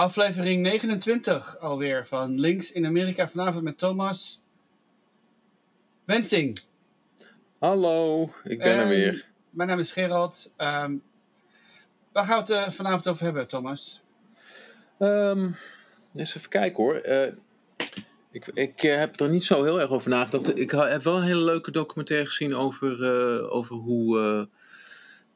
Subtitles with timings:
[0.00, 4.40] Aflevering 29 alweer van Links in Amerika vanavond met Thomas
[6.04, 6.58] Wensing.
[7.58, 9.26] Hallo, ik ben er weer.
[9.50, 10.50] Mijn naam is Gerald.
[10.56, 10.94] Ehm,
[12.12, 14.02] waar gaan we het eh, vanavond over hebben, Thomas?
[14.98, 15.50] Ehm,
[16.14, 16.94] eens even kijken hoor.
[16.94, 17.32] Eh,
[18.30, 20.56] ik ik eh, heb er niet zo heel erg over nagedacht.
[20.56, 23.00] Ik heb wel een hele leuke documentaire gezien over,
[23.50, 24.48] over hoe,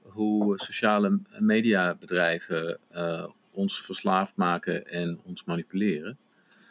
[0.03, 2.79] hoe sociale mediabedrijven
[3.55, 6.19] ons verslaafd maken en ons manipuleren.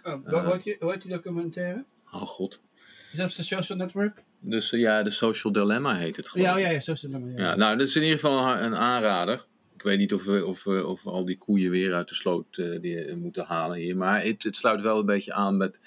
[0.03, 0.43] Oh, Eh.
[0.79, 1.83] hoe, heet die, documentaire?
[2.11, 2.61] Oh god.
[3.11, 4.23] Is dat de Social Network?
[4.39, 6.45] Dus eh, ja, de Social Dilemma heet het gewoon.
[6.45, 7.37] Ja, oh, ja, ja, Social Network.
[7.37, 9.45] Ja, nou, dat is in ieder geval een, aanrader.
[9.75, 12.81] Ik weet niet of we, of, of al die koeien weer uit de sloot eh,
[12.81, 13.97] die, eh, moeten halen hier.
[13.97, 15.79] Maar het, het sluit wel een beetje aan met,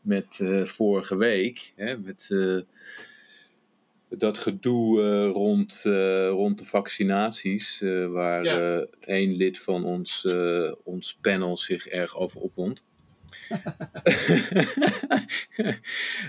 [0.00, 1.72] met eh, vorige week.
[1.76, 2.58] Hè, met eh,
[4.18, 7.82] dat gedoe eh, rond, eh, rond de vaccinaties.
[7.82, 8.86] eh, waar Ja.
[9.00, 10.26] één lid van ons,
[10.84, 12.82] ons panel zich erg over opwond.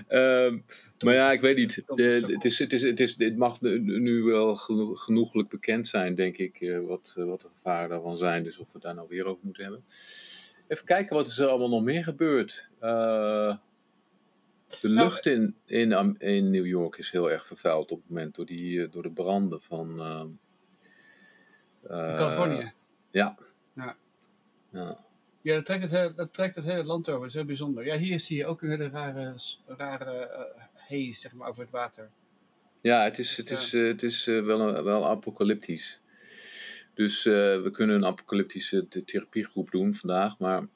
[0.07, 0.57] Ehm,
[0.99, 1.75] maar ja, ik weet niet.
[1.85, 1.99] Het,
[2.45, 6.73] is, het, is, het, is, het mag nu, wel geno- genoeglijk bekend zijn, denk ik,
[6.87, 8.43] wat, wat de gevaren daarvan zijn.
[8.43, 9.83] Dus of we daar nou weer over moeten hebben.
[10.67, 12.69] Even kijken wat is er allemaal nog meer gebeurd.
[14.81, 18.35] De Nou, lucht in, in, in New York is heel erg vervuild op het moment
[18.35, 19.89] door, die, eh, door de branden van.
[21.81, 22.73] In Californië.
[23.11, 23.37] Ja.
[23.75, 23.95] Ja.
[24.71, 25.03] ja.
[25.41, 27.19] Ja, dat trekt, het hele, dat trekt het hele land over.
[27.19, 27.85] Dat is heel bijzonder.
[27.85, 29.35] Ja, hier zie je ook een hele rare,
[29.65, 32.09] rare haze zeg maar, over het water.
[32.81, 36.01] Ja, het is, het is, het is wel, wel apocalyptisch.
[36.93, 40.67] Dus we kunnen een apocalyptische th- therapiegroep doen vandaag, maar.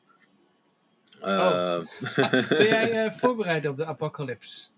[1.22, 1.80] Eh,
[2.50, 4.72] Ben jij eh, voorbereid op de apocalyps?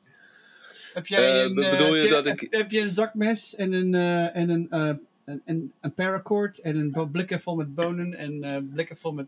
[0.94, 3.96] Heb jij Eh, een, be- bedoel je dat ik- Heb, je een zakmes en een,
[4.34, 4.68] en een,
[5.26, 9.26] een, een, paracord en een blikken vol met bonen en blikken vol met,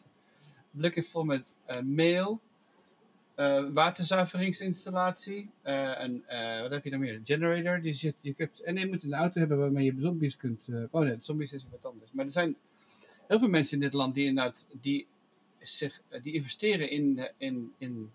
[0.72, 1.48] blikken vol met
[1.84, 2.40] meel,
[3.74, 7.20] waterzuiveringsinstallatie en eh, wat heb je dan meer?
[7.24, 7.82] Generator.
[7.82, 10.70] Die zit, je kunt, en je moet een auto hebben waarmee je zombies kunt.
[10.92, 12.12] oh nee, zombies is wat anders.
[12.12, 12.56] Maar er zijn
[13.28, 15.08] heel veel mensen in dit land die inderdaad die,
[15.64, 18.12] zich, die investeren in, eh, in, in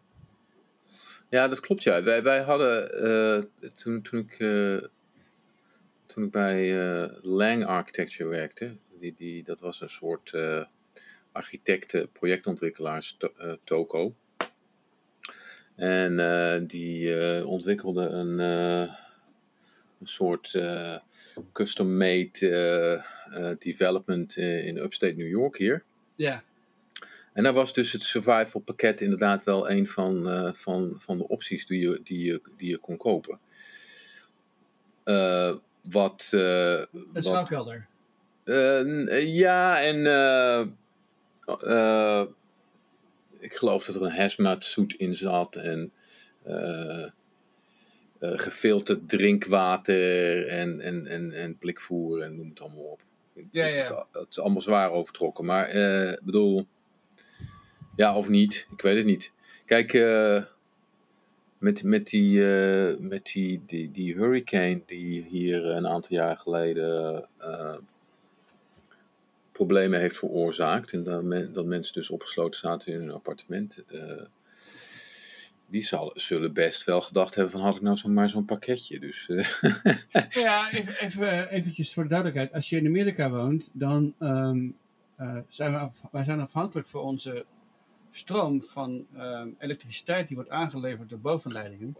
[1.30, 2.02] ja, dat klopt ja.
[2.02, 4.88] Wij, wij hadden eh, toen, toen, ik, eh,
[6.06, 10.64] toen ik bij eh, Lang Architecture werkte, die, die, dat was een soort eh
[11.32, 14.14] architecten, projectontwikkelaars, to- eh, toko.
[15.76, 18.94] En eh, die eh, ontwikkelde een, eh,
[20.00, 20.96] een soort eh,
[21.52, 22.94] custom-made eh,
[23.50, 25.84] eh, development eh, in upstate New York hier.
[26.16, 26.42] ja.
[27.38, 31.28] En daar was dus het survival pakket inderdaad wel een van, eh, van, van de
[31.28, 33.38] opties die je, die je, die je kon kopen.
[35.04, 36.22] Eh, wat,
[37.14, 37.86] schouwkelder.
[38.44, 39.98] eh, eh, ja, en
[43.38, 45.92] ik geloof dat er een hazmat suit in zat en
[48.20, 53.02] gefilterd drinkwater en, en, en, en blikvoer en noem het allemaal op.
[53.50, 54.06] Ja, het, Is, ja.
[54.12, 56.66] het is allemaal zwaar overtrokken, maar ik bedoel,
[57.98, 59.32] ja of niet, ik weet het niet.
[59.64, 60.42] Kijk, eh,
[61.58, 67.24] met, met, die, eh, met die, die, die hurricane die hier een aantal jaar geleden
[67.38, 67.76] eh,
[69.52, 70.92] problemen heeft veroorzaakt.
[70.92, 73.84] En dat, dat mensen dus opgesloten zaten in hun appartement.
[75.66, 78.98] die zal, zullen best wel gedacht hebben van had ik nou zo maar zo'n pakketje.
[78.98, 79.26] Dus
[80.30, 82.52] Ja, even, even eventjes voor de duidelijkheid.
[82.52, 84.68] Als je in Amerika woont, dan ehm,
[85.18, 87.44] eh, zijn we wij zijn afhankelijk voor onze
[88.18, 91.96] stroom van ehm, elektriciteit die wordt aangeleverd door bovenleidingen.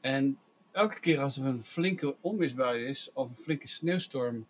[0.00, 0.38] En
[0.72, 4.46] elke keer als er een flinke onweersbui is of een flinke sneeuwstorm,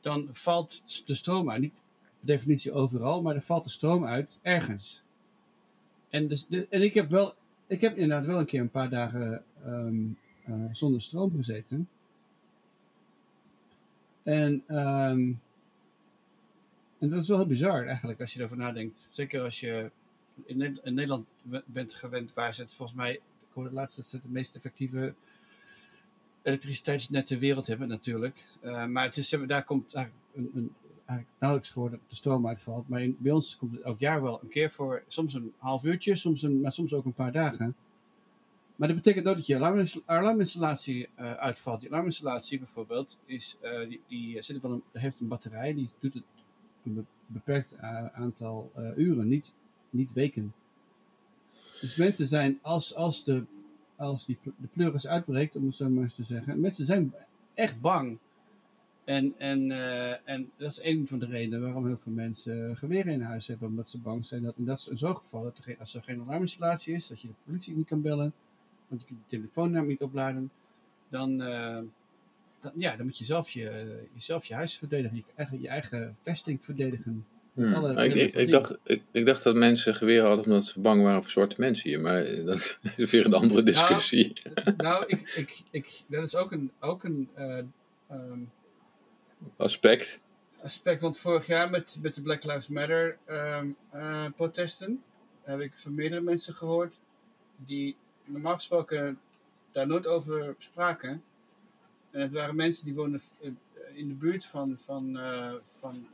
[0.00, 1.60] dan valt de stroom uit.
[1.60, 1.82] Niet
[2.18, 5.02] per definitie overal, maar er valt de stroom uit ergens.
[6.10, 7.34] En, dus en ik heb wel,
[7.66, 10.04] ik heb inderdaad wel een keer een paar dagen ehm,
[10.44, 11.88] eh, zonder stroom gezeten.
[14.22, 15.32] En, ehm,
[17.04, 19.08] en dat is wel heel bizar eigenlijk als je erover nadenkt.
[19.10, 19.90] Zeker als je
[20.44, 21.26] in, Ne- in Nederland
[21.66, 23.20] bent gewend waar ze het volgens mij, ik
[23.52, 25.14] hoorde laatst het meest effectieve
[26.42, 28.46] elektriciteitsnet ter wereld hebben natuurlijk.
[28.60, 32.46] Eh, maar het is, daar komt eigenlijk, een, een, eigenlijk nauwelijks voor dat de stroom
[32.46, 32.88] uitvalt.
[32.88, 35.84] Maar in, bij ons komt het elk jaar wel een keer voor, soms een half
[35.84, 37.76] uurtje, soms een, maar soms ook een paar dagen.
[38.76, 41.80] Maar dat betekent ook dat je alarminst- alarminstallatie eh, uitvalt.
[41.80, 46.24] Die alarminstallatie bijvoorbeeld is, eh, die, die zit een, heeft een batterij, die doet het
[46.84, 47.78] een be- beperkt
[48.12, 49.54] aantal eh, uren, niet,
[49.90, 50.52] niet weken.
[51.80, 53.44] Dus mensen zijn, als, als, de,
[53.96, 57.14] als die, de pleuris uitbreekt, om het zo maar eens te zeggen, mensen zijn
[57.54, 58.18] echt bang
[59.04, 63.12] En, en, eh, en dat is een van de redenen waarom heel veel mensen geweren
[63.12, 63.68] in huis hebben.
[63.68, 66.94] Omdat ze bang zijn dat in, dat, in zo'n geval, dat als er geen alarminstallatie
[66.94, 68.32] is, dat je de politie niet kan bellen,
[68.88, 70.50] want je kunt je telefoonnaam niet opladen,
[71.08, 71.82] dan, eh,
[72.64, 76.16] dan, ja, dan moet je zelf je, jezelf je huis verdedigen, je eigen, je eigen
[76.22, 77.26] vesting verdedigen.
[77.54, 77.74] Hmm.
[77.74, 81.22] Alle Ik, ik, dacht, ik, ik dacht dat mensen geweren hadden omdat ze bang waren
[81.22, 82.00] voor zwarte mensen hier.
[82.00, 84.32] Maar dat is weer een andere discussie.
[84.76, 87.58] Nou, ik, ik, ik, dat is ook een, ook een eh,
[88.08, 88.40] ehm,
[89.56, 90.20] Aspect.
[90.62, 91.00] aspect.
[91.00, 95.02] Want vorig jaar met, met de Black Lives Matter ehm, eh, protesten
[95.42, 96.98] heb ik van meerdere mensen gehoord
[97.56, 99.18] die normaal gesproken
[99.72, 101.22] daar nooit over spraken.
[102.14, 103.50] En het waren mensen die woonden eh,
[103.92, 106.06] in de buurt van, van, eh, van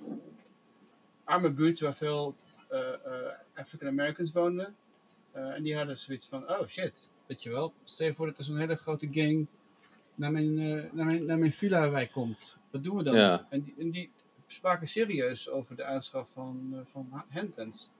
[1.24, 2.34] arme buurten waar veel
[2.68, 4.76] eh, eh, African Americans woonden.
[5.32, 7.72] Eh, en die hadden zoiets van, oh shit, weet je wel.
[7.84, 9.46] Stel je voor dat er zo'n hele grote gang
[10.14, 12.56] naar mijn, eh, naar mijn, naar mijn villa-wijk komt.
[12.70, 13.14] Wat doen we dan?
[13.16, 13.46] Ja.
[13.50, 14.10] En, die, en die
[14.46, 17.90] spraken serieus over de aanschaf van, eh, van ha- handguns.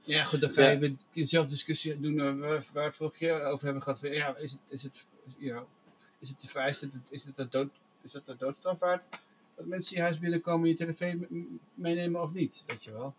[0.00, 0.78] Ja, goed, dan ga je Ja.
[0.78, 4.00] weer diezelfde discussie doen eh, waar, waar we vorig jaar over hebben gehad.
[4.00, 5.06] Ja, is het, is het,
[5.38, 5.64] ja,
[6.20, 7.68] is het te vereist, is het, de dood,
[8.02, 9.02] is het de doodstraf waard?
[9.56, 11.26] Dat mensen je huis binnenkomen en je telefoon
[11.74, 13.14] meenemen of niet, weet je wel.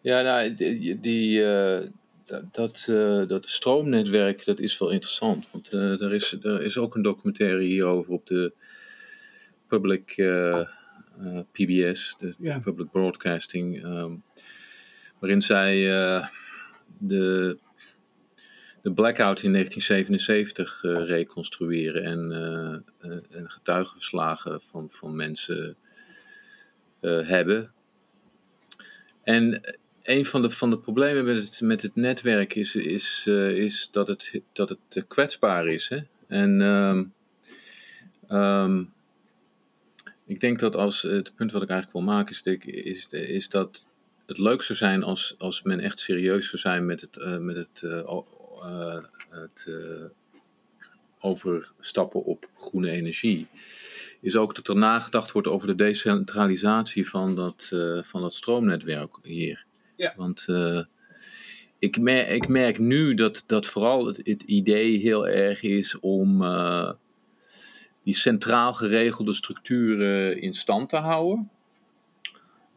[0.00, 1.86] Ja, nou, die, die, eh,
[2.50, 5.50] dat, eh, dat stroomnetwerk, dat is wel interessant.
[5.50, 8.52] Want eh, er, is, er is ook een documentaire hierover op de
[9.68, 10.14] public
[11.52, 12.58] PBS, de Ja.
[12.58, 14.12] Public Broadcasting, ehm,
[15.18, 15.74] waarin zij
[16.98, 17.58] de,
[18.84, 22.32] de blackout in 1977 eh, reconstrueren en,
[23.00, 25.76] eh, en getuigenverslagen van, van mensen
[27.00, 27.72] hebben.
[29.22, 29.60] En
[30.02, 34.08] een van de, van de problemen met het, met het netwerk is, is, is dat
[34.08, 35.88] het, dat het kwetsbaar is.
[35.88, 35.98] Hè?
[36.28, 37.04] En ehm,
[38.28, 38.84] ehm,
[40.26, 43.88] ik denk dat als het punt wat ik eigenlijk wil maken is, is, is dat
[44.26, 47.56] het leuk zou zijn als, als men echt serieus zou zijn met het, eh, met
[47.56, 47.82] het,
[49.30, 50.10] het eh,
[51.24, 53.46] overstappen op groene energie.
[54.20, 59.16] Is ook dat er nagedacht wordt over de decentralisatie van dat, eh, van dat stroomnetwerk
[59.22, 59.64] hier.
[59.96, 60.14] Ja.
[60.16, 60.84] Want eh,
[61.78, 66.42] ik, merk, ik merk nu dat, dat vooral het, het idee heel erg is om
[66.42, 66.90] eh,
[68.04, 71.50] die centraal geregelde structuren in stand te houden.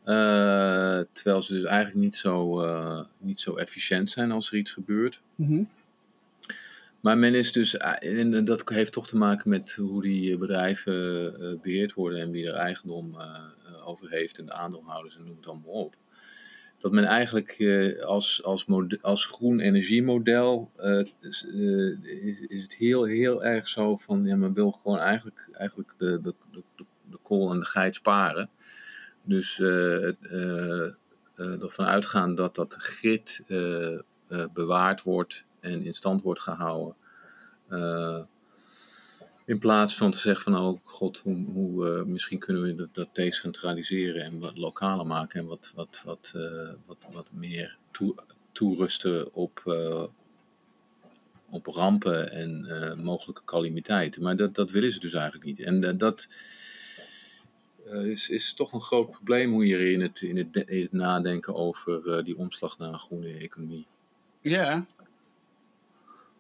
[0.08, 4.72] Eh, terwijl ze dus eigenlijk niet zo, eh, niet zo efficiënt zijn als er iets
[4.72, 5.22] gebeurt.
[7.00, 10.96] Maar men is dus, eh, en dat heeft toch te maken met hoe die bedrijven
[11.42, 13.18] eh, beheerd worden en wie er eigendom
[13.86, 15.96] over heeft en de aandeelhouders en noem het allemaal op.
[16.78, 17.58] Dat men eigenlijk
[18.06, 18.66] als, als,
[19.02, 20.72] als groen energiemodel
[21.20, 25.50] is, eh, is, is het heel, heel erg zo van, ja, men wil gewoon eigenlijk,
[25.52, 28.50] eigenlijk de, de, de, de kool en de geit sparen.
[29.28, 30.86] Dus eh, eh,
[31.36, 33.44] eh, ervan uitgaan dat dat grid
[34.54, 36.96] bewaard wordt en in stand wordt gehouden.
[37.68, 38.20] Eh,
[39.46, 43.16] in plaats van te zeggen van, oh god, hoe, hoe, misschien kunnen we dat, dat
[43.16, 46.34] decentraliseren en wat lokaler maken en wat, wat, wat,
[46.86, 48.16] wat, wat meer toe,
[48.52, 49.78] toerusten op,
[51.50, 52.66] op rampen en
[53.04, 54.22] mogelijke calamiteiten.
[54.24, 55.60] Maar dat, dat willen ze dus eigenlijk niet.
[55.60, 56.28] En dat
[57.92, 61.56] is, is toch een groot probleem hoe je in het, in het, in het nadenken
[61.56, 63.86] over eh, die omslag naar een groene economie.
[64.42, 64.86] Ja,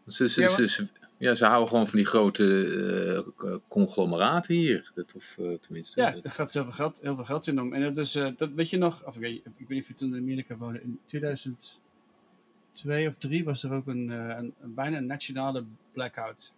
[0.07, 0.87] Ze, ze, Ja, ze,
[1.17, 4.91] ja, ze houden gewoon van die grote eh, conglomeraten hier.
[4.95, 6.01] Dat, of eh, tenminste.
[6.01, 7.73] ja er gaat zoveel geld, heel veel geld in om.
[7.73, 9.87] En dat is, eh, dat weet je nog, of ik weet, ik weet niet of
[9.87, 14.53] je toen in Amerika woonde, in 2002 of 3 was er ook een, eh, een,
[14.61, 16.53] een bijna nationale blackout.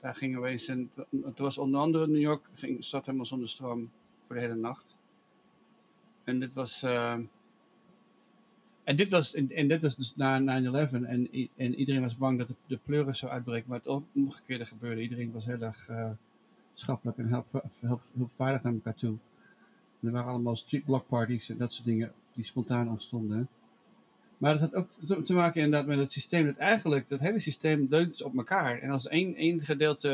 [0.00, 0.90] Daar gingen eens, en
[1.24, 3.90] het was onder andere New York, ging, zat helemaal zonder stroom
[4.26, 4.96] voor de hele nacht.
[6.24, 7.18] En dit was, eh,
[8.84, 12.38] en dit was, en, en dit was dus na 9-11 en, en iedereen was bang
[12.38, 15.02] dat de, de pleuren zou uitbreken, maar het omgekeerde gebeurde.
[15.02, 16.10] Iedereen was heel erg eh,
[16.74, 17.70] schappelijk en help,
[18.14, 19.16] hulpvaardig naar elkaar toe.
[20.00, 23.48] Er waren allemaal street block parties en dat soort dingen die spontaan ontstonden.
[24.38, 24.74] Maar dat had
[25.16, 26.46] ook te- maken inderdaad met het systeem.
[26.46, 28.78] Dat eigenlijk, dat hele systeem leunt op elkaar.
[28.80, 30.10] En als één, één gedeelte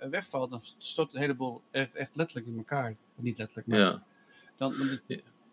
[0.00, 2.94] eh, wegvalt, dan stort het heleboel echt, echt letterlijk in elkaar.
[3.14, 4.02] Niet letterlijk, maar ja.
[4.56, 4.98] dan, dan,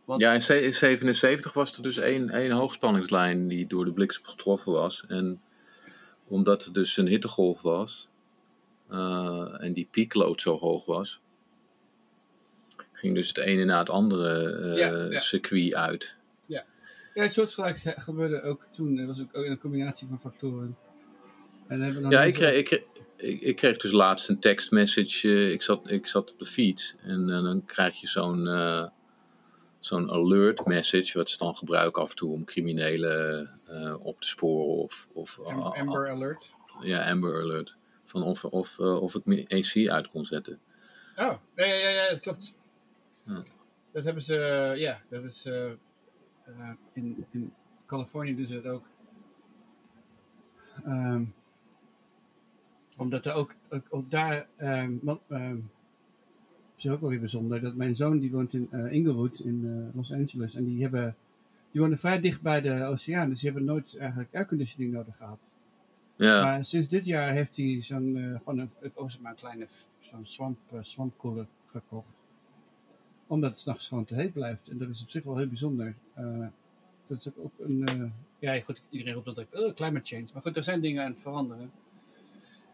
[0.06, 3.94] want- ja, in ze- in 77 was er dus één, één hoogspanningslijn die door de
[3.94, 5.04] bliksem getroffen was.
[5.08, 5.42] En
[6.28, 8.10] omdat het dus een hittegolf was
[8.90, 11.22] eh, en die piekload zo hoog was,
[12.92, 15.20] ging dus het ene na het andere Ja, ja.
[15.20, 16.18] circuit uit.
[17.14, 18.96] Ja, het soortgelijks gebeurde ook toen.
[18.96, 20.78] Dat was ook een combinatie van factoren.
[21.68, 22.84] En dan hebben we dan Ja, ik kreeg, ik, kreeg,
[23.16, 25.28] ik, ik kreeg dus laatst een tekstmessage.
[25.28, 28.48] Uh, ik, zat, ik zat op de fiets en dan krijg je zo'n
[29.80, 33.50] zo'n alert message, wat ze dan gebruiken af en toe om criminelen
[34.02, 34.84] op te sporen.
[34.84, 36.50] Of, of, Amber Alert?
[36.82, 37.76] Ja, Amber Alert.
[38.04, 40.60] Van of, of, of ik mijn AC uit kon zetten.
[41.16, 42.56] Oh, ja, ja, ja, ja dat klopt.
[43.26, 43.44] Ja.
[43.92, 45.46] Dat hebben ze, ja, dat is
[46.94, 47.54] in, in
[47.86, 48.86] Californië doen ze het ook.
[50.88, 51.34] Um,
[52.98, 55.70] omdat er ook, ook, ook daar, um, um,
[56.76, 59.96] is ook wel weer bijzonder, dat mijn zoon die woont in uh, Inglewood in uh,
[59.96, 61.16] Los Angeles en die hebben,
[61.72, 65.56] die wonen vrij dicht bij de oceaan, dus die hebben nooit eigenlijk airconditioning nodig gehad.
[66.16, 66.44] Ja.
[66.44, 70.58] Maar sinds dit jaar heeft hij zo'n, gewoon een, oh, maar een kleine, zo'n swamp,
[70.82, 72.23] swampkoeler gekocht.
[73.28, 74.70] Omdat het s'nachts gewoon te heet blijft.
[74.70, 75.96] En dat is op zich wel heel bijzonder.
[77.08, 80.26] dat is ook een, ja goed, iedereen roept dat oh, climate change.
[80.34, 81.72] Maar goed, er zijn dingen aan het veranderen.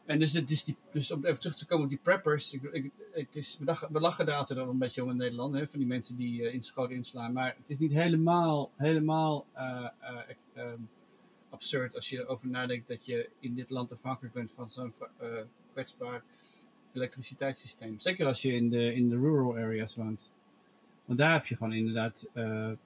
[0.09, 2.53] En dus, dus, die, dus om even terug te komen op die preppers.
[2.53, 5.53] Ik, ik, het is, we, lachen, we lachen daar altijd een beetje om in Nederland.
[5.53, 7.33] Hè, van die mensen die uh, in scholen inslaan.
[7.33, 9.45] Maar het is niet helemaal, helemaal
[10.57, 10.89] um,
[11.49, 14.93] absurd als je erover nadenkt dat je in dit land afhankelijk bent van zo'n
[15.71, 16.23] kwetsbaar
[16.93, 17.99] elektriciteitssysteem.
[17.99, 20.31] Zeker als je in de, in de rural areas woont.
[21.09, 22.29] Want daar heb je gewoon inderdaad,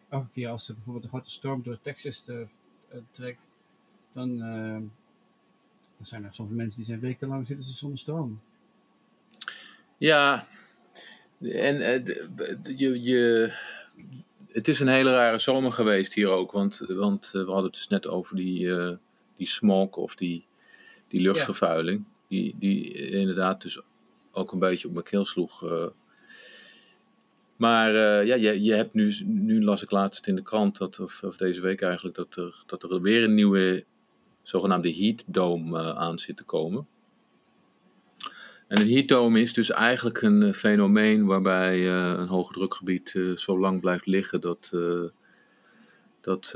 [0.10, 2.30] elke keer als er bijvoorbeeld een grote storm door Texas
[3.12, 3.50] trekt,
[4.14, 8.42] dan er zijn er soms mensen die zijn wekenlang zitten ze zonder stroom.
[9.98, 10.46] Ja,
[11.42, 12.06] en uh,
[12.78, 13.54] je, je,
[14.48, 16.52] het is een hele rare zomer geweest hier ook.
[16.52, 18.92] Want, want uh, we hadden het dus net over die, uh,
[19.38, 20.46] die smog of die,
[21.08, 22.04] die luchtvervuiling.
[22.28, 23.82] Die, die inderdaad dus
[24.32, 25.64] ook een beetje op mijn keel sloeg.
[27.56, 27.94] Maar
[28.26, 31.38] ja, je, je hebt nu, nu las ik laatst in de krant, dat, of, of
[31.38, 33.86] deze week eigenlijk, dat er, dat er weer een nieuwe
[34.42, 36.88] zogenaamde heat dome uh, aan zit te komen.
[38.68, 43.82] En een heat dome is dus eigenlijk een uh, fenomeen waarbij een hoogdrukgebied zo lang
[43.82, 44.72] blijft liggen dat,
[46.22, 46.52] dat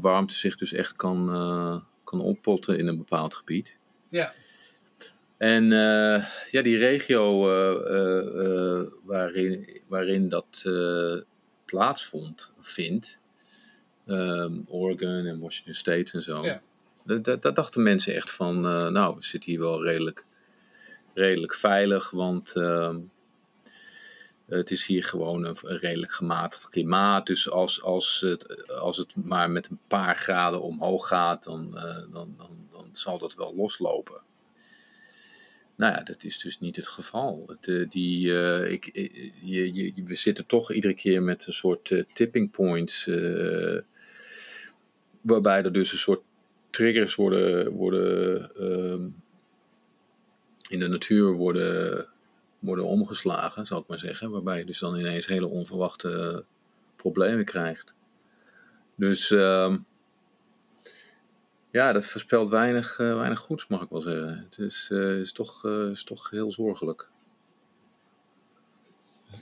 [0.00, 1.26] warmte zich dus echt kan,
[2.04, 3.78] kan oppotten in een bepaald gebied.
[4.08, 4.32] Ja.
[5.38, 5.64] En
[6.50, 7.40] ja, die regio
[9.02, 10.64] waarin, waarin dat
[11.64, 13.18] plaatsvond, vindt,
[14.06, 16.44] um, Oregon en Washington State en zo.
[16.44, 16.62] Ja
[17.06, 18.60] daar dachten mensen echt van,
[18.92, 20.26] nou, we zitten hier wel redelijk,
[21.14, 22.96] redelijk veilig, want uh,
[24.46, 27.26] het is hier gewoon een, redelijk gematigd klimaat.
[27.26, 31.82] Dus als, als, het, als het maar met een paar graden omhoog gaat, dan, uh,
[32.12, 34.20] dan, dan, dan zal dat wel loslopen.
[35.76, 37.44] Nou ja, dat is dus niet het geval.
[37.46, 38.32] Het, die,
[38.68, 38.90] ik,
[39.40, 43.10] je, je, we zitten toch iedere keer met een soort tipping points.
[45.20, 46.22] waarbij er dus een soort
[46.70, 49.08] triggers worden, worden ehm,
[50.68, 52.06] in de natuur worden,
[52.58, 54.30] worden omgeslagen, zal ik maar zeggen.
[54.30, 56.44] Waarbij je dus dan ineens hele onverwachte
[56.96, 57.94] problemen krijgt.
[58.94, 59.74] Dus uh,
[61.76, 64.38] ja, dat voorspelt weinig, uh, weinig goeds, mag ik wel zeggen.
[64.38, 67.10] Het is, uh, is, toch, uh, is toch heel zorgelijk.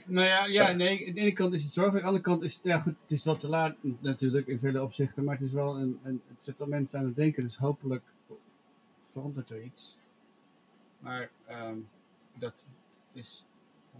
[0.05, 2.43] Nou ja, ja, nee, aan de ene kant is het zorgelijk, aan de andere kant
[2.43, 5.43] is het, ja goed, het is wel te laat natuurlijk in vele opzichten, maar het
[5.43, 8.03] is wel een, een het zet wel mensen aan het denken, dus hopelijk
[9.09, 9.97] verandert er iets.
[10.99, 11.89] Maar um,
[12.39, 12.65] dat
[13.11, 13.45] is,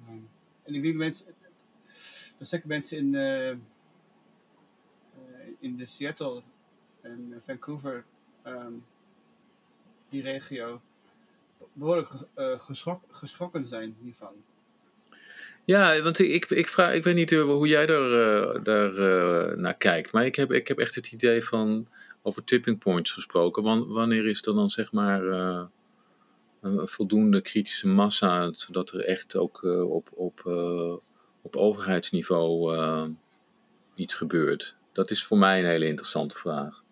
[0.09, 0.29] um,
[0.63, 1.25] en ik denk mensen,
[2.37, 3.15] dat zeker mensen in,
[5.59, 6.41] in de Seattle
[7.01, 8.05] en Vancouver,
[8.47, 8.85] um,
[10.09, 10.81] die regio,
[11.73, 14.33] behoorlijk uh, geschok, geschrokken zijn hiervan.
[15.65, 19.77] Ja, want ik, ik, vraag, ik weet niet eh, hoe jij daar, uh, daar naar
[19.77, 20.11] kijkt.
[20.11, 21.87] Maar ik heb, ik heb echt het idee van
[22.21, 23.87] over tipping points gesproken.
[23.93, 25.23] wanneer is er dan zeg maar
[26.61, 30.45] een voldoende kritische massa, zodat er echt ook op, op,
[31.41, 32.75] op overheidsniveau
[33.95, 34.75] iets gebeurt?
[34.93, 36.84] Dat is voor mij een hele interessante vraag.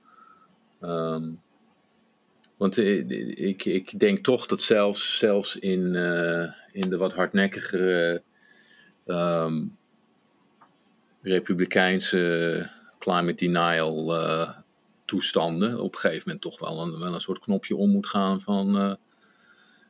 [0.84, 1.42] Um,
[2.58, 5.96] want ik, ik denk toch dat zelfs, zelfs in,
[6.72, 8.24] in de wat hardnekkigere
[9.06, 9.78] um,
[11.22, 14.50] republikeinse climate denial uh,
[15.06, 18.42] toestanden op een gegeven moment toch wel een, wel een soort knopje om moet gaan
[18.42, 18.94] van uh,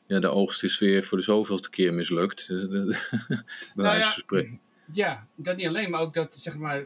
[0.06, 2.48] ja, de oogst is weer voor de zoveelste keer mislukt.
[3.76, 4.60] Nou spreken.
[4.92, 6.86] Ja, dat niet alleen, maar ook dat zeg maar,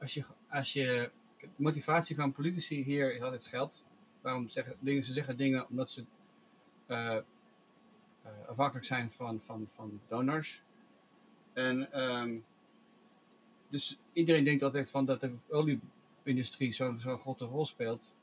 [0.00, 1.10] als je, als je
[1.56, 3.84] de motivatie van politici hier is altijd geld.
[4.20, 6.04] Waarom zeggen dingen, ze zeggen dingen omdat ze
[6.88, 7.16] uh,
[8.46, 10.62] afhankelijk zijn van, van, van donors.
[11.52, 12.44] En um,
[13.68, 18.14] dus iedereen denkt altijd van dat de olieindustrie zo'n zo grote rol speelt.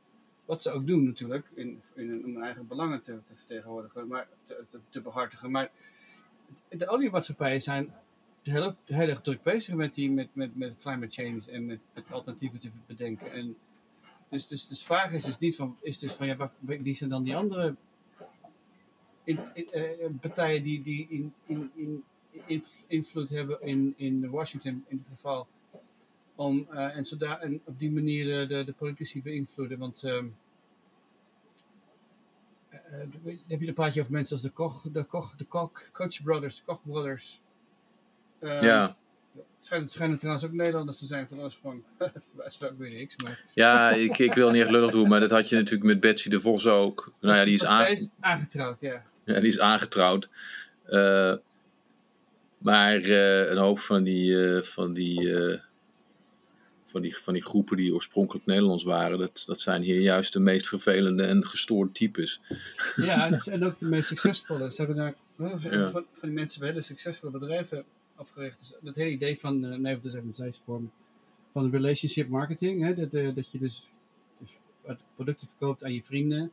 [0.45, 4.27] wat ze ook doen natuurlijk, in, in, om hun eigen belangen te, te vertegenwoordigen, maar
[4.43, 5.51] te, te, te behartigen.
[5.51, 5.71] Maar
[6.69, 7.93] de oliemaatschappijen zijn
[8.43, 11.79] heel, heel erg druk bezig met, die, met, met, met climate change en met,
[12.09, 13.31] alternatieven te bedenken.
[13.31, 13.55] En
[14.29, 17.09] dus, dus, dus vraag is dus niet van, is dus van ja, wat, wie zijn
[17.09, 17.75] dan die andere
[19.25, 22.03] uh, partijen die, die in, in, in,
[22.45, 25.47] in, invloed hebben in, in Washington in dit geval.
[26.35, 29.79] Om, uh, en, zodat, en op die manier de, de politici beïnvloeden.
[29.79, 30.35] Want um,
[32.71, 32.79] uh,
[33.47, 36.63] heb je een praatje over mensen als de Koch, de Koch, de Koch, Koch Brothers,
[36.63, 37.41] Koch Brothers.
[38.41, 38.95] Um, ja.
[39.35, 41.83] Het schijnt, schijnt trouwens ook Nederlanders te zijn van oorsprong.
[41.97, 43.17] dat ook weer niks.
[43.23, 43.43] Maar...
[43.53, 46.29] Ja, ik, ik wil niet echt lullig doen, maar dat had je natuurlijk met Betsy
[46.29, 47.13] de Vos ook.
[47.19, 48.09] Nou ja, die is, aange...
[48.19, 49.03] aangetrouwd, ja.
[49.25, 50.29] Ja, die is aangetrouwd.
[50.89, 51.35] Uh,
[52.57, 55.35] maar uh, een hoop van die, uh, van, die,
[56.83, 60.39] van, die, van die groepen die oorspronkelijk Nederlands waren, dat, dat zijn hier juist de
[60.39, 62.41] meest vervelende en gestoorde types.
[62.95, 64.71] Ja, en ook de meest succesvolle.
[64.71, 65.15] Ze hebben daar
[65.91, 67.85] van, van die mensen bij hele succesvolle bedrijven
[68.21, 68.59] afgericht.
[68.59, 70.81] Dus dat hele idee van, uh, nee, dat is even een zijspoor,
[71.51, 72.81] van relationship marketing.
[72.81, 73.91] Hè, dat, uh, dat je dus,
[74.39, 74.57] dus
[75.15, 76.51] producten verkoopt aan je vrienden,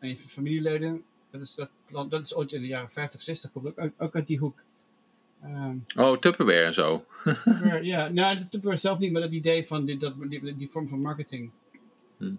[0.00, 1.02] aan je familieleden.
[1.30, 1.70] Dat is, dat,
[2.10, 4.62] dat is ooit in de jaren 50, 60, komt ook, ook uit die hoek.
[5.44, 7.04] Um, oh, Tupperware en zo.
[7.24, 10.88] Tupperware, ja, nou, Tupperware zelf niet, maar dat idee van die, dat, die, die vorm
[10.88, 11.50] van marketing.
[12.16, 12.34] Hm.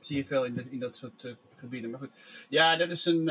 [0.00, 1.90] Zie je veel in, dat, in dat soort uh, gebieden.
[1.90, 2.10] Maar goed,
[2.48, 3.28] ja, dat is een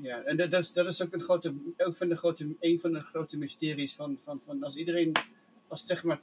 [0.00, 0.22] ja.
[0.22, 3.36] En dat, dat, is, ook, een, grote, ook van de grote, een van de grote
[3.36, 5.12] mysteries van, van, van als iedereen,
[5.68, 6.18] als zeg maar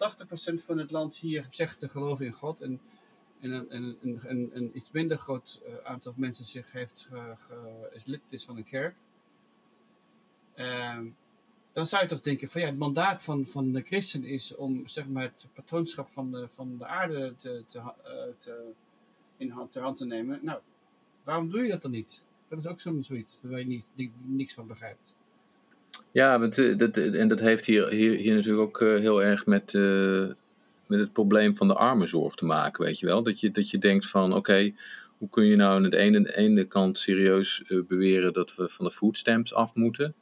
[0.51, 2.79] 80% van het land hier zegt te geloven in God en,
[3.39, 8.21] en, een, een, een, iets minder groot uh, aantal mensen zich heeft ge, is lid
[8.29, 8.95] is van een kerk,
[10.55, 10.99] uh,
[11.71, 14.87] dan zou je toch denken van ja, het mandaat van, van de christen is om
[14.87, 17.83] zeg maar het patroonschap van de, van de aarde te, te, uh,
[18.37, 18.71] te,
[19.37, 20.39] in hand, hand te nemen.
[20.41, 20.59] Nou,
[21.23, 22.21] waarom doe je dat dan niet?
[22.49, 25.15] Dat is ook zo'n zoiets waar je niet, die, niks van begrijpt.
[26.11, 29.45] Ja, want, uh, dat, en dat heeft hier, hier, hier natuurlijk ook uh, heel erg
[29.45, 30.27] met, uh,
[30.87, 33.23] met het probleem van de armenzorg te maken, weet je wel.
[33.23, 34.75] Dat je, dat je denkt van, oké, okay,
[35.17, 38.91] hoe kun je nou aan de ene, ene kant serieus beweren dat we van de
[38.91, 40.15] foodstamps af moeten...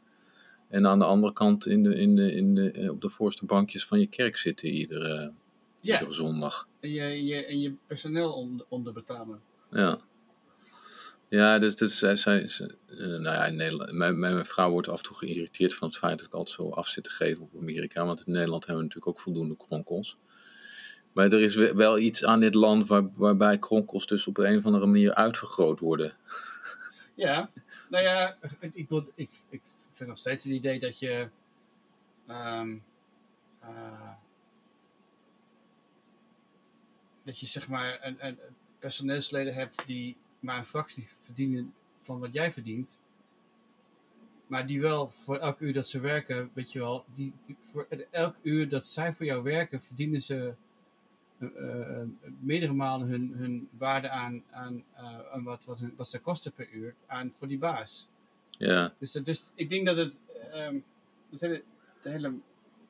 [0.70, 3.86] En aan de andere kant in de, in de, in de, op de voorste bankjes
[3.86, 5.32] van je kerk zitten iedere,
[5.82, 5.94] ja.
[5.94, 6.68] iedere zondag.
[6.80, 9.40] En je, je, en je personeel onder, onderbetalen.
[9.72, 10.00] Ja.
[11.30, 12.42] Ja, dus, dus zij, zij,
[12.88, 15.98] uh, nou ja, in Nederland, mijn, mijn vrouw wordt af en toe geïrriteerd van het
[15.98, 18.06] feit dat ik altijd zo af zit te geven op Amerika.
[18.06, 20.18] Want in Nederland hebben we natuurlijk ook voldoende kronkels.
[21.14, 24.66] Maar er is wel iets aan dit land waar, waarbij kronkels dus op een of
[24.66, 26.14] andere manier uitvergroot worden.
[27.18, 27.50] Ja,
[27.90, 28.72] nou ja, ik,
[29.16, 29.62] ik, ik,
[29.92, 31.30] vind nog steeds het idee dat je.
[32.30, 32.84] Um,
[33.64, 34.10] uh,
[37.24, 38.38] dat je zeg maar een, een
[38.80, 42.98] personeelsleden hebt die maar een fractie verdienen van wat jij verdient.
[44.48, 48.36] Maar die wel voor elk uur dat ze werken, weet je wel, die, voor elk
[48.42, 50.54] uur dat zij voor jou werken, verdienen ze
[51.38, 52.02] uh, uh,
[52.40, 56.70] meerdere malen hun, hun waarde aan, aan, uh, aan wat, wat, wat ze kosten per
[56.70, 58.08] uur aan voor die baas.
[58.50, 58.94] Ja.
[58.98, 60.18] Dus, dus ik denk dat het,
[60.54, 60.84] um,
[61.30, 61.64] het hele,
[62.02, 62.34] het hele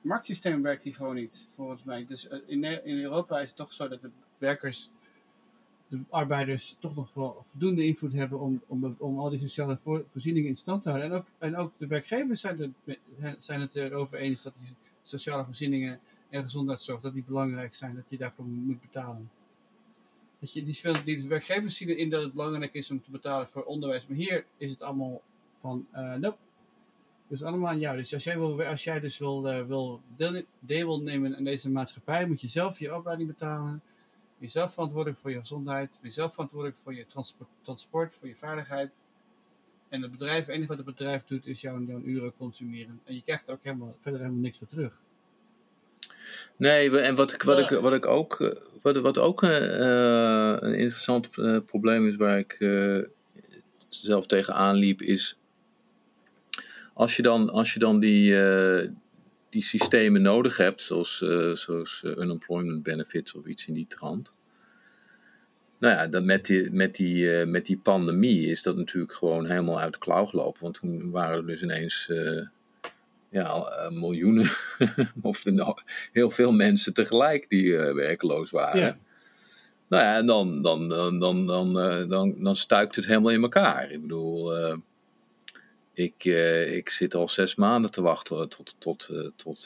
[0.02, 2.06] marktsysteem werkt hier gewoon niet, volgens mij.
[2.06, 4.90] Dus in, in Europa is het toch zo dat de werkers
[5.88, 9.78] de arbeiders toch nog wel voldoende invloed hebben om, om, om al die sociale
[10.12, 11.12] voorzieningen in stand te houden.
[11.12, 12.76] En ook, en ook de werkgevers zijn,
[13.38, 18.04] zijn het erover eens dat die sociale voorzieningen en gezondheidszorg dat die belangrijk zijn, dat
[18.08, 19.30] je daarvoor moet betalen.
[20.40, 23.48] Dat je, die, die de werkgevers zien erin dat het belangrijk is om te betalen
[23.48, 25.22] voor onderwijs, maar hier is het allemaal
[25.60, 26.38] van, uh, nope.
[27.28, 27.96] Dus allemaal aan.
[27.96, 31.70] Dus als jij, wil, als jij dus wil, uh, wil deel, deel nemen aan deze
[31.70, 33.82] maatschappij, moet je zelf je opleiding betalen
[34.46, 35.90] je zelf verantwoordelijk voor je gezondheid.
[36.02, 39.02] Ben je zelf verantwoordelijk voor je transport, transport voor je veiligheid.
[39.90, 43.02] En het bedrijf, het enige wat het bedrijf doet, is jouw, jouw uren consumeren.
[43.04, 45.00] En je krijgt er ook helemaal, verder helemaal niks voor terug.
[46.58, 49.52] Nee, en wat ik, wat ik, wat ik ook, eh, wat, wat ook uh,
[50.60, 53.06] een interessant uh, probleem is waar ik uh,
[53.90, 55.38] zelf tegenaan liep, is
[56.94, 58.36] als je dan, als je dan die,
[59.56, 64.34] die systemen nodig hebt, zoals, uh, zoals uh, unemployment benefits of iets in die trant.
[65.80, 69.46] Nou ja, dan met, die, met, die, uh, met die pandemie is dat natuurlijk gewoon
[69.46, 70.62] helemaal uit de klauw gelopen.
[70.62, 72.12] Want toen waren er dus ineens
[73.30, 74.50] ja, miljoenen,
[75.22, 75.78] of nou,
[76.12, 78.82] heel veel mensen tegelijk die werkeloos waren.
[78.82, 78.98] Ja.
[79.88, 81.74] Nou ja, en dan, dan, dan, dan, dan,
[82.10, 83.92] dan, dan stuikt het helemaal in elkaar.
[83.92, 84.54] Ik bedoel,
[85.96, 89.66] ik, uh, ik zit al zes maanden te wachten tot, tot, uh, tot,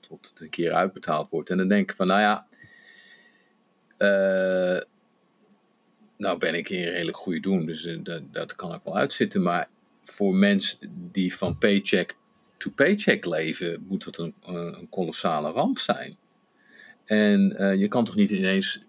[0.00, 1.50] tot het een keer uitbetaald wordt.
[1.50, 2.46] En dan denk ik van, nou ja,
[6.16, 9.42] nou ben ik in redelijk goede doen, dus dat, dat kan ik wel uitzitten.
[9.42, 9.68] Maar
[10.04, 10.78] voor mensen
[11.12, 12.16] die van paycheck
[12.56, 16.16] to paycheck leven, moet dat een, een kolossale ramp zijn.
[17.04, 17.40] En
[17.78, 18.84] je kan toch niet ineens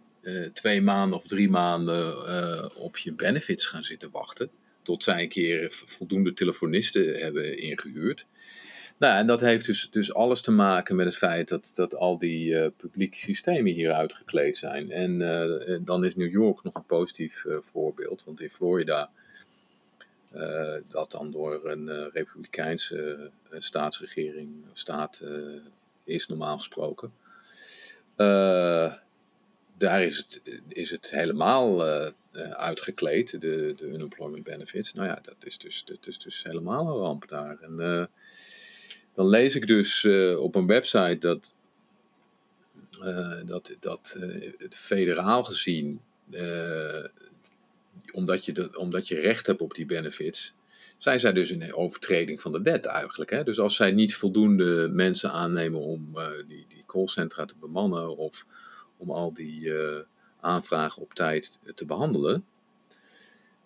[0.53, 4.49] twee maanden of drie maanden op je benefits gaan zitten wachten.
[4.89, 8.25] Tot zij een keer voldoende telefonisten hebben ingehuurd.
[8.97, 12.17] Nou, en dat heeft dus, dus alles te maken met het feit dat, dat al
[12.17, 14.91] die uh, publieke systemen hier uitgekleed zijn.
[14.91, 19.09] En uh, dan is New York nog een positief uh, voorbeeld, want in Florida,
[20.87, 25.23] dat dan door een republikeinse staatsregering, staat
[26.03, 27.13] is normaal gesproken,
[29.79, 31.83] daar is het, is het helemaal
[32.51, 34.93] uitgekleed, de, de unemployment benefits.
[34.93, 37.57] Nou ja, dat is dus, dat is dus helemaal een ramp daar.
[37.61, 38.09] En
[39.15, 40.05] dan lees ik dus
[40.37, 41.53] op een website dat,
[43.45, 44.17] dat, dat
[44.69, 46.01] federaal gezien,
[48.11, 50.53] omdat, je de, omdat je recht hebt op die benefits,
[50.97, 53.29] zijn zij dus in overtreding van de wet eigenlijk.
[53.29, 53.43] Hè?
[53.43, 56.13] Dus als zij niet voldoende mensen aannemen om
[56.47, 58.45] die, die callcentra te bemannen of
[58.99, 59.73] om al die
[60.39, 62.45] aanvragen op tijd te behandelen,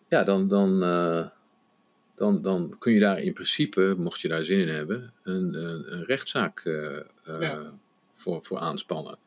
[0.08, 0.80] ja, dan, dan,
[2.15, 5.93] dan, dan kun je daar in principe, mocht je daar zin in hebben, een, een,
[5.93, 7.00] een rechtszaak uh,
[8.13, 9.17] voor, voor aanspannen.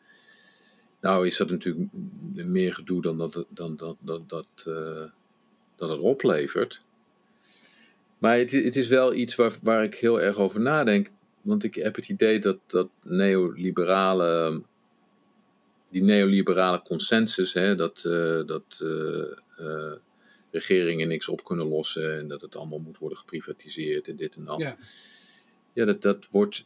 [1.01, 1.89] Nou is dat natuurlijk
[2.33, 5.05] meer gedoe dan dat, dan, dat, dat, dat, uh,
[5.77, 6.83] dat het oplevert.
[8.19, 11.11] Maar het, het, is wel iets waar, waar ik heel erg over nadenk.
[11.43, 14.63] Want ik heb het idee dat, dat neoliberale,
[15.89, 18.01] die neoliberale consensus, hè, dat,
[18.47, 18.85] dat
[20.51, 24.45] regeringen niks op kunnen lossen en dat het allemaal moet worden geprivatiseerd en dit en
[24.45, 24.61] dat.
[24.61, 24.77] Ja,
[25.73, 26.65] ja dat, dat wordt.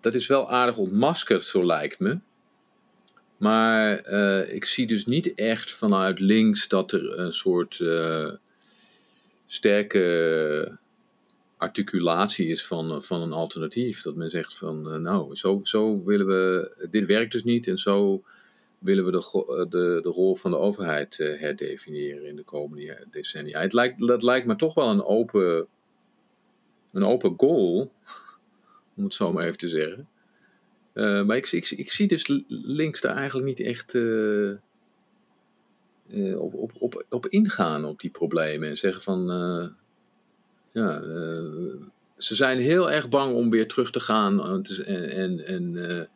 [0.00, 2.18] Dat is wel aardig ontmaskerd, zo lijkt me.
[3.36, 8.32] Maar uh, ik zie dus niet echt vanuit links dat er een soort uh,
[9.46, 10.78] sterke
[11.58, 14.02] articulatie is van, van een alternatief.
[14.02, 17.78] Dat men zegt van, uh, nou, zo, zo willen we, dit werkt dus niet en
[17.78, 18.22] zo
[18.78, 23.60] willen we de, eh, de, de rol van de overheid herdefiniëren in de komende decennia.
[23.60, 25.66] Het lijkt, dat lijkt me toch wel een open,
[26.92, 27.92] een open goal,
[28.96, 30.08] om het zo maar even te zeggen.
[31.26, 33.94] Maar ik, ik, ik, zie dus links daar eigenlijk niet echt
[36.36, 38.68] op, op, op, op ingaan op die problemen.
[38.68, 39.30] En zeggen van,
[40.72, 41.00] ja,
[42.16, 46.08] ze zijn heel erg bang om weer terug te gaan en, en, en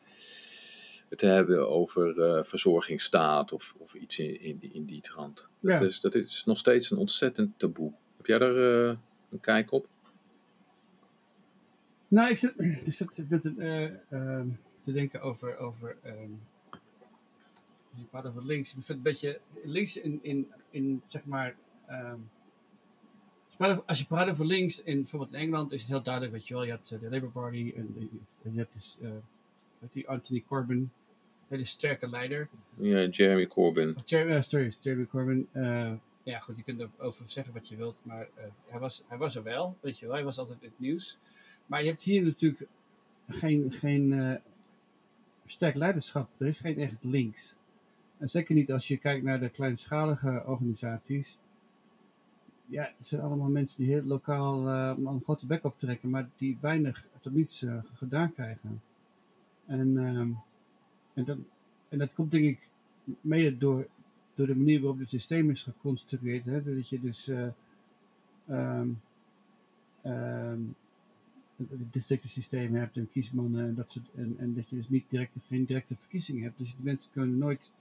[1.17, 5.49] te hebben over uh, verzorgingsstaat of, of iets in, in, die, in die trant.
[5.61, 7.93] Dat, is, dat is nog steeds een ontzettend taboe.
[8.17, 8.97] Heb jij daar uh,
[9.31, 9.89] een kijk op?
[12.09, 13.91] Nou, ik zit, ik zit, zit uh,
[14.83, 16.41] te denken over, over um,
[17.95, 18.69] je praat over links.
[18.69, 21.57] Ik vind het een beetje links in, in, in zeg maar,
[21.91, 22.31] um,
[23.87, 26.55] als je praat over links, in, bijvoorbeeld in Engeland, is het heel duidelijk, weet je
[26.55, 29.11] wel, je hebt de Labour Party en je hebt dus, uh,
[29.91, 30.93] die Anthony Corbyn,
[31.49, 32.49] hele sterke leider.
[32.77, 33.97] Ja, Jeremy Corbyn.
[34.05, 35.49] Jeremy, uh, sorry, Jeremy Corbyn.
[35.53, 39.19] Uh, ja, goed, je kunt erover zeggen wat je wilt, maar uh, hij, was, hij
[39.19, 40.15] was er wel, weet je wel.
[40.15, 41.19] Hij was altijd in het nieuws.
[41.67, 42.67] Maar je hebt hier natuurlijk
[43.29, 44.41] geen, geen
[45.47, 46.29] sterk leiderschap.
[46.39, 47.57] Er is geen echt links.
[48.19, 51.39] En zeker niet als je kijkt naar de kleinschalige organisaties.
[52.73, 57.07] Ja, het zijn allemaal mensen die heel lokaal een grote bek optrekken, maar die weinig
[57.21, 58.83] tot niets gedaan krijgen.
[59.67, 60.31] En ehm,
[61.15, 61.39] en dat,
[61.89, 62.71] en dat komt denk ik
[63.21, 63.89] mede door,
[64.35, 66.45] door de manier waarop het systeem is geconstrueerd.
[66.45, 66.77] Hè?
[66.77, 67.31] Dat je dus
[68.49, 69.01] um,
[70.05, 70.75] um,
[71.91, 74.11] districtensysteem hebt en kiesmannen en dat soort.
[74.15, 76.59] En, en dat je dus niet directe, geen directe verkiezingen hebt.
[76.59, 77.73] Dus die mensen kunnen nooit,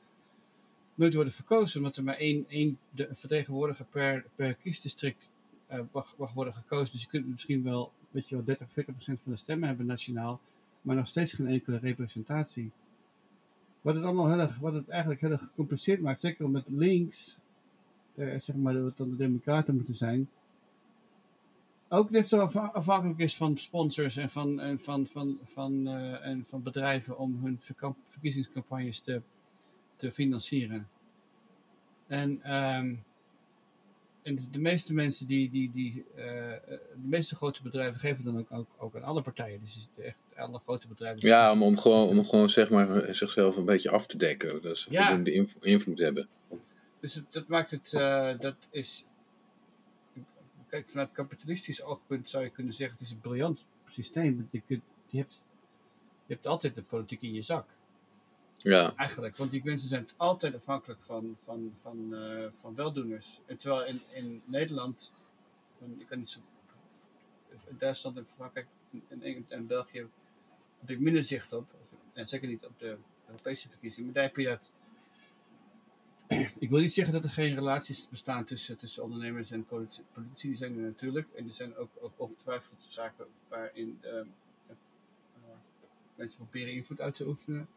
[1.01, 5.29] nooit worden verkozen, omdat er maar één, één de vertegenwoordiger per, per kiesdistrict
[5.71, 6.91] uh, mag, worden gekozen.
[6.93, 9.85] Dus je kunt misschien wel, weet je wel, 30, 40 procent van de stemmen hebben
[9.85, 10.39] nationaal,
[10.81, 12.71] maar nog steeds geen enkele representatie.
[13.81, 17.37] Wat het allemaal heel erg, wat het eigenlijk heel erg gecompliceerd maakt, zeker met links,
[18.15, 20.29] eh, zeg maar, dat de democraten moeten zijn,
[21.87, 22.39] ook net zo
[22.73, 27.39] afhankelijk is van sponsors en van, en van, van, van, uh, en van bedrijven om
[27.43, 27.59] hun
[28.05, 29.21] verkiezingscampagnes te,
[30.01, 30.89] te financieren.
[32.07, 33.03] En, um,
[34.21, 36.23] en de, meeste mensen die, die, die uh,
[36.65, 39.59] de meeste grote bedrijven geven dan ook, ook, ook aan alle partijen.
[39.59, 41.27] Dus echt alle grote bedrijven.
[41.27, 44.61] Ja, om, om, gewoon, om gewoon zeg maar, zichzelf een beetje af te dekken.
[44.61, 45.07] Dat ze ja.
[45.07, 46.27] voldoende invloed hebben.
[46.99, 49.05] Dus dat maakt het, uh, dat is,
[50.67, 54.47] kijk, vanuit kapitalistisch oogpunt zou je kunnen zeggen, het is een briljant systeem.
[54.51, 55.47] Je, kunt, je, hebt,
[56.25, 57.65] je hebt altijd de politiek in je zak.
[58.63, 63.39] Ja, Eigenlijk, want die mensen zijn altijd afhankelijk van, van, van, eh, van weldoeners.
[63.45, 65.13] En terwijl in, in Nederland,
[65.97, 66.39] ik kan niet zo.
[67.49, 68.67] In Duitsland en Frankrijk
[69.07, 70.07] en, Engeland en België
[70.79, 71.73] heb ik minder zicht op.
[71.81, 74.05] Of, en zeker niet op de Europese verkiezingen.
[74.05, 74.71] Maar daar heb je dat.
[76.59, 80.01] Ik wil niet zeggen dat er geen relaties bestaan tussen, tussen ondernemers en politici.
[80.13, 81.27] Politici die zijn er natuurlijk.
[81.35, 84.25] En er zijn ook, ook ongetwijfeld zaken waarin eh, eh,
[86.15, 87.67] mensen proberen invloed uit te oefenen.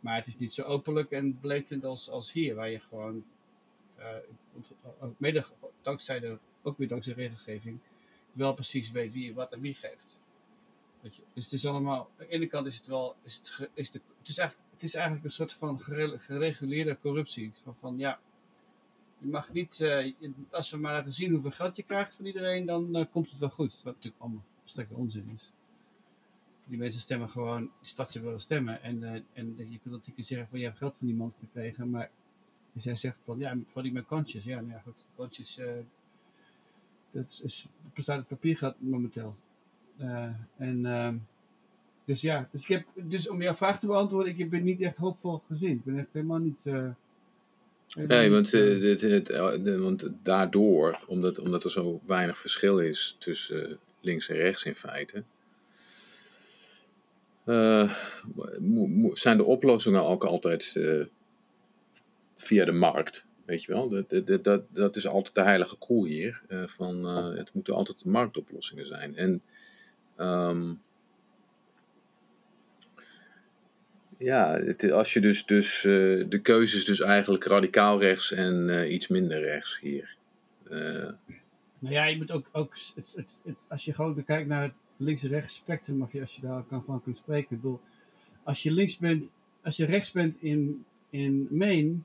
[0.00, 3.24] Maar het is niet zo openlijk en blatant als, als hier, waar je gewoon,
[5.00, 5.44] ook mede
[5.82, 7.78] dankzij de, ook weer dankzij regelgeving,
[8.32, 10.18] wel precies weet wie wat en wie geeft.
[11.32, 14.00] Dus het is allemaal, aan de ene kant is het wel, is het, is de,
[14.18, 17.52] het, is eigenlijk, het is eigenlijk een soort van gere- gereguleerde corruptie.
[17.62, 18.20] Van, van ja,
[19.18, 20.12] je mag niet, eh,
[20.50, 23.38] als we maar laten zien hoeveel geld je krijgt van iedereen, dan eh, komt het
[23.38, 23.82] wel goed.
[23.82, 25.52] Wat natuurlijk allemaal volstrekte onzin is.
[26.70, 28.82] Die mensen stemmen gewoon wat ze willen stemmen.
[28.82, 31.90] En, eh, en je kunt natuurlijk zeggen van je hebt geld van die man gekregen,
[31.90, 32.10] maar
[32.72, 34.44] jij zegt van ja, voor die mijn kontjes.
[34.44, 35.72] Ja, nou ja, goed, kontjes, eh,
[37.10, 39.34] dat is, bestaat uit papiergeld momenteel.
[39.96, 41.16] Eh, en ehm,
[42.04, 44.96] dus ja, dus, ik heb, dus om jouw vraag te beantwoorden, ik ben niet echt
[44.96, 45.70] hoopvol gezien.
[45.76, 46.64] Ik ben echt helemaal niet.
[47.94, 54.28] nee, want, het, de- want daardoor, omdat, omdat er zo weinig verschil is tussen links
[54.28, 55.24] en rechts in feite,
[59.12, 61.04] zijn de oplossingen ook altijd eh,
[62.34, 63.26] via de markt.
[63.44, 66.42] Weet je wel, dat, dat, dat, dat is altijd de heilige koe hier.
[66.48, 69.16] eh, van, eh, het moeten altijd marktoplossingen zijn.
[69.16, 69.42] En
[70.16, 70.72] ehm,
[74.18, 75.92] ja, het, als je dus, dus eh,
[76.28, 80.16] de keuze is dus eigenlijk radicaal rechts en eh, iets minder rechts hier.
[80.70, 81.08] Eh,
[81.78, 85.54] Nou ja, je moet ook, ook het, het, als je gewoon kijkt naar het links-rechts
[85.54, 87.56] spectrum, of je, als je daar kan van kunt spreken.
[87.56, 87.80] Ik bedoel,
[88.42, 89.30] als je links bent,
[89.62, 91.96] als je rechts bent in, in Maine,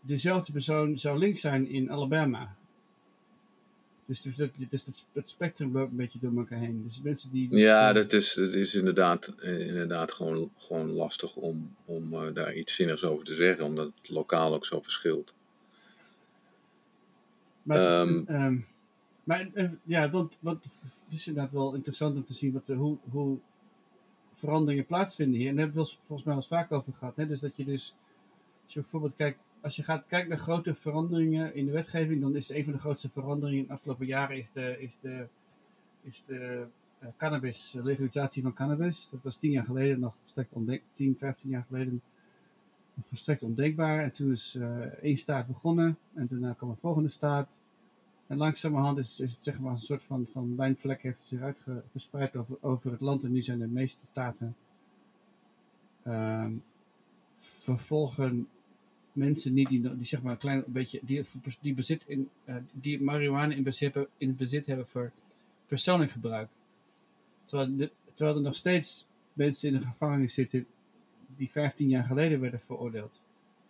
[0.00, 2.56] dezelfde persoon zou links zijn in Alabama.
[4.06, 4.86] Dus, dus, dat, dus
[5.22, 6.82] spectrum loopt een beetje door elkaar heen.
[6.84, 7.48] Dus mensen die.
[7.48, 12.14] Dus, ja, eh, dat is, dat is inderdaad, eh, inderdaad gewoon, gewoon lastig om, om
[12.14, 15.34] eh, daar iets zinnigs over te zeggen, omdat het lokaal ook zo verschilt.
[17.62, 18.56] Maar, het is, Ehm.
[19.26, 20.64] Maar eh, ja, want, want
[21.04, 23.38] het is inderdaad wel interessant om te zien wat, de- hoe, hoe
[24.32, 25.48] veranderingen plaatsvinden hier.
[25.48, 27.16] En daar hebben we volgens mij al eens vaak over gehad.
[27.16, 27.26] Hè?
[27.26, 27.94] Dus dat je dus,
[28.64, 32.36] als je bijvoorbeeld kijkt, als je gaat kijken naar grote veranderingen in de wetgeving, dan
[32.36, 35.26] is een van de grootste veranderingen in de afgelopen jaren is de, is de,
[36.02, 36.66] is de
[36.98, 39.08] eh, cannabis, legalisatie van cannabis.
[39.10, 42.02] Dat was tien jaar geleden nog volstrekt ondenk, 10, 15 jaar geleden
[42.94, 44.02] nog volstrekt ondenkbaar.
[44.02, 47.48] En toen is eh, één staat begonnen en daarna kwam een volgende staat.
[48.26, 52.36] En langzamerhand is, is het zeg maar een soort van, van wijnvlek heeft zich uitverspreid
[52.36, 53.24] over, over het land.
[53.24, 54.56] En nu zijn de meeste staten
[56.02, 56.52] ehm,
[57.34, 58.48] vervolgen
[59.12, 61.24] mensen niet die, die zeg maar een klein beetje die,
[61.60, 65.12] die bezit in eh, die marihuana in bezit, hebben- in bezit hebben voor
[65.66, 66.48] persoonlijk gebruik.
[67.44, 70.66] Terwijl, de- terwijl er nog steeds mensen in de gevangenis zitten
[71.36, 73.20] die 15 jaar geleden werden veroordeeld.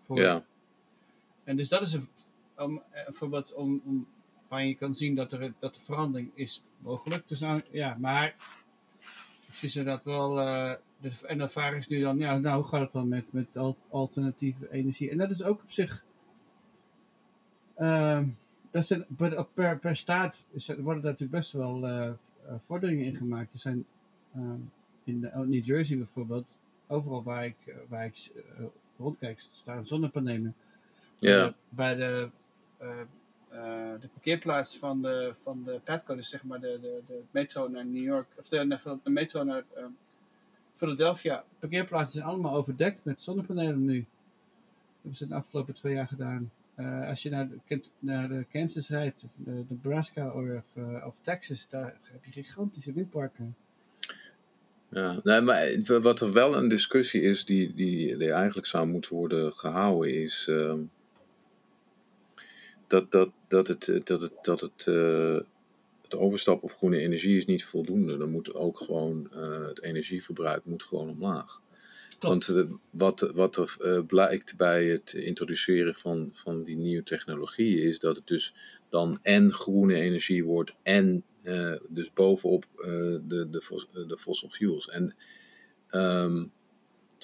[0.00, 0.44] Voor, Ja,
[1.44, 2.08] En dus dat is een,
[2.56, 4.06] om, eh, een voorbeeld om, om,
[4.48, 7.28] waar je kan zien dat, er, dat de verandering is mogelijk.
[7.28, 8.34] Dus nou, ja, maar
[9.46, 10.40] het is inderdaad wel.
[10.40, 10.74] eh,
[11.26, 13.76] en de vraag is nu dan, ja, nou, hoe gaat het dan met, met al-
[13.90, 15.10] alternatieve energie?
[15.10, 16.04] En dat is ook op zich.
[17.74, 18.28] ehm,
[18.70, 19.06] dat zijn,
[19.54, 22.14] per, per, staat worden daar natuurlijk best wel eh, eh,
[22.58, 23.52] vorderingen in gemaakt.
[23.52, 23.84] Er zijn
[24.34, 24.60] ehm,
[25.04, 26.56] in de, New Jersey bijvoorbeeld,
[26.86, 28.32] overal waar ik, waar ik
[28.98, 30.54] rondkijk, staan zonnepanelen
[31.18, 32.30] ja, bij de,
[33.56, 37.68] eh, de parkeerplaats van de, van de Patco, dus zeg maar de, de, de metro
[37.68, 39.84] naar New York, of de, de metro naar eh,
[40.74, 41.44] Philadelphia.
[41.58, 43.98] Parkeerplaatsen zijn allemaal overdekt met zonnepanelen nu.
[43.98, 44.06] Dat
[45.00, 46.50] hebben ze de afgelopen twee jaar gedaan.
[46.76, 47.48] Eh, als je naar
[47.98, 52.92] naar de Kansas rijdt, of de, Nebraska of, eh, of Texas, daar heb je gigantische
[52.92, 53.56] windparken.
[54.88, 55.20] ja.
[55.22, 59.52] Nee, maar wat er wel een discussie is die, die, die eigenlijk zou moeten worden
[59.52, 60.78] gehouden, is ehm,
[62.86, 65.38] dat, dat, dat het, eh, dat het, dat het, eh,
[66.02, 68.16] het overstap op groene energie is niet voldoende.
[68.16, 71.60] Dan moet ook gewoon eh, het energieverbruik moet gewoon omlaag.
[72.18, 72.46] Klopt.
[72.46, 78.16] Want wat, wat er blijkt bij het introduceren van, van die nieuwe technologieën is dat
[78.16, 78.54] het dus
[78.88, 81.24] dan en groene energie wordt en
[81.88, 84.88] dus bovenop de, de, de fossil fuels.
[84.88, 85.14] En
[85.88, 86.44] ehm,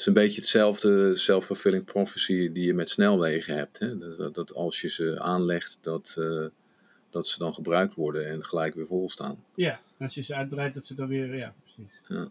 [0.02, 3.78] is een beetje hetzelfde self-fulfilling prophecy die je met snelwegen hebt.
[3.78, 3.98] Hè?
[3.98, 6.46] Dat, dat, dat als je ze aanlegt, dat, eh,
[7.10, 9.44] dat ze dan gebruikt worden en gelijk weer vol staan.
[9.54, 12.02] Ja, als je ze uitbreidt, dat ze dan weer, ja, precies.
[12.08, 12.28] Ja.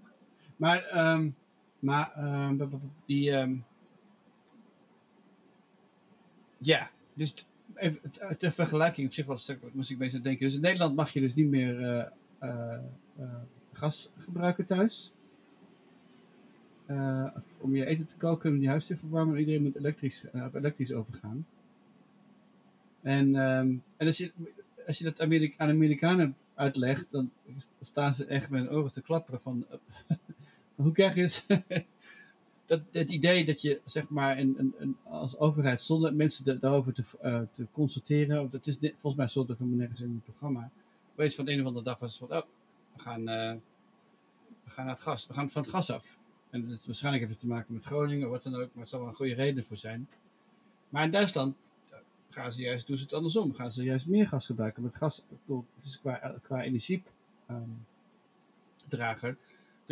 [0.55, 1.29] Maar, ehm,
[1.79, 2.67] maar ehm,
[3.05, 3.55] die, ehm,
[6.57, 10.45] ja, dus even t- ter vergelijking op zich was, moest ik bezig denken.
[10.45, 12.05] Dus in Nederland mag je dus niet meer eh,
[12.39, 12.73] eh,
[13.17, 13.35] eh,
[13.73, 15.13] gas gebruiken thuis.
[16.91, 17.25] Eh,
[17.59, 19.37] om je eten te koken en je huis te verwarmen.
[19.37, 21.45] Iedereen moet elektrisch, eh, elektrisch overgaan.
[23.01, 24.31] En, ehm, en als, je,
[24.87, 27.31] als je dat Amerika aan Amerikanen uitlegt, dan
[27.79, 29.65] staan ze echt met hun oren te klapperen van,
[30.75, 31.45] van hoe krijg je het?
[32.65, 36.53] dat, het idee dat je zeg maar een, een, een, als overheid zonder mensen da-
[36.53, 40.71] daarover te, eh, te consulteren, dat is volgens mij er helemaal nergens in het programma.
[41.11, 42.45] Opeens van de een of andere dag was het van, oh,
[42.93, 43.55] we gaan, eh,
[44.63, 46.19] we gaan naar het gas, we gaan van het gas af.
[46.51, 48.99] En dat is waarschijnlijk even te maken met Groningen, wat dan ook, maar het zal
[48.99, 50.07] wel een goede reden voor zijn.
[50.89, 51.55] Maar in Duitsland
[51.89, 51.97] eh,
[52.29, 54.83] gaan ze juist, doen ze het andersom, gaan ze juist meer gas gebruiken.
[54.83, 55.23] Met gas,
[55.81, 59.37] is qua, qua energiedrager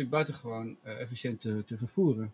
[0.00, 2.32] natuurlijk buitengewoon eh efficiënt te, vervoeren.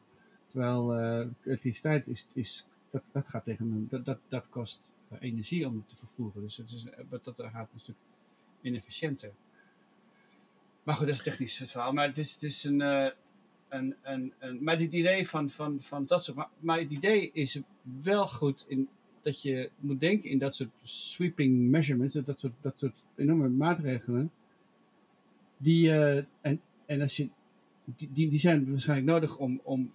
[0.49, 5.67] Terwijl eh, elektriciteit is, is dat, dat gaat tegen dat, dat, dat kost eh, energie
[5.67, 6.43] om te vervoeren.
[6.43, 7.97] Dus het is, eh, dat, dat gaat een stuk
[8.61, 9.33] inefficiënter.
[10.83, 11.93] Maar goed, dat is technisch het verhaal.
[11.93, 13.13] Maar het is, het is een,
[14.61, 16.49] Maar dit idee van, van, van dat soort.
[16.59, 17.61] Maar, het idee is
[18.03, 18.89] wel goed in
[19.23, 24.31] dat je moet denken in dat soort sweeping measurements, dat soort, dat soort enorme maatregelen.
[25.57, 27.29] Die, eh, en, en als je,
[27.85, 29.93] die, die, zijn waarschijnlijk nodig om, om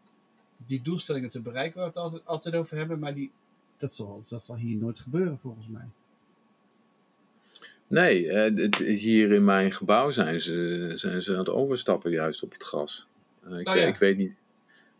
[0.66, 3.32] die doelstellingen te bereiken waar we het altijd, altijd over hebben, maar die,
[3.78, 5.90] dat, zal, dat zal hier nooit gebeuren volgens mij.
[7.88, 12.52] Nee, eh, hier in mijn gebouw zijn ze, zijn ze aan het overstappen juist op
[12.52, 13.08] het gas.
[13.44, 13.82] Eh, ik, Oh ja.
[13.86, 14.34] ik weet niet.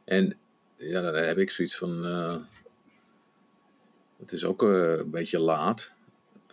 [0.04, 0.38] En
[0.78, 2.06] ja, dan heb ik zoiets van.
[2.06, 2.36] eh,
[4.20, 5.92] het is ook eh, een beetje laat.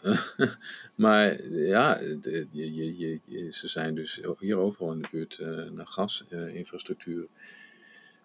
[0.95, 5.39] maar ja, je, je, je, ze zijn dus hier overal in de buurt
[5.73, 7.27] naar gasinfrastructuur.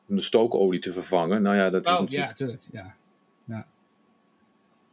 [0.08, 1.41] om de stookolie te vervangen.
[1.41, 2.30] Nou ja, dat is Oh, ja, natuurlijk.
[2.30, 2.63] natuurlijk.
[2.71, 2.95] Ja.
[3.45, 3.67] Ja,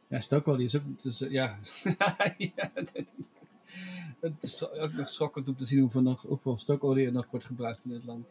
[0.09, 1.03] ja stookolie is ook.
[1.03, 1.59] Dus, ja.
[2.57, 2.91] ja, dat-
[4.21, 7.47] Het is ook nog schokkend om te zien hoeveel, nog, hoeveel stookolie er nog wordt
[7.47, 8.29] gebruikt in dit land.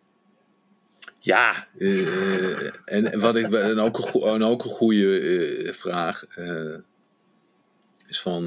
[1.17, 6.75] Ja, eh, en wat ik en ook een, en ook een goede eh, vraag eh,
[8.07, 8.45] is van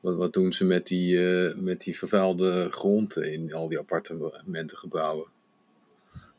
[0.00, 1.18] wat, wat doen ze met die,
[1.56, 5.26] met die vervuilde grond in al die appartementengebouwen?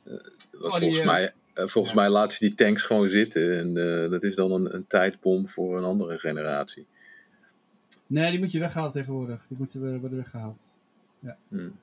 [0.06, 0.12] Oh,
[0.52, 2.00] die, volgens mij, volgens ja.
[2.00, 3.74] mij laten ze die tanks gewoon zitten en
[4.10, 6.86] dat is dan een, een tijdbom voor een andere generatie.
[8.08, 9.46] Nee, die moet je weghalen tegenwoordig.
[9.48, 10.58] Die moeten we- worden weggehaald.
[11.48, 11.80] Hmm.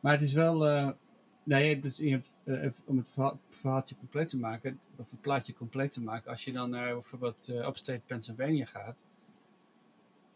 [0.00, 0.94] Maar het is wel.
[1.42, 5.10] Nee, je hebt dus, je hebt, eh, om het verhaal- verhaaltje compleet te maken, of
[5.10, 8.96] het plaatje compleet te maken, als je dan naar bijvoorbeeld eh, upstate Pennsylvania gaat,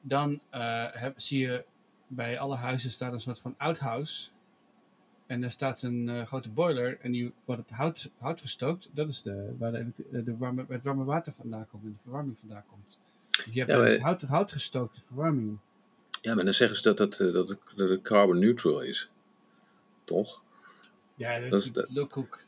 [0.01, 1.65] dan eh, heb, zie je
[2.07, 4.29] bij alle huizen staat een soort van outhouse.
[5.27, 8.89] En er staat een grote boiler en die wordt het hout, hout gestookt.
[8.93, 12.39] Dat is de, waar de, de warme, het warme water vandaan komt en de verwarming
[12.39, 12.99] vandaan komt.
[13.27, 15.59] Dus je hebt Ja, dus maar- hout, houtgestookte verwarming.
[16.21, 19.11] Ja, maar dan zeggen ze dat, dat, dat, dat het carbon neutral is.
[20.05, 20.43] Toch?
[21.17, 21.87] Ja, dat, Dat is de.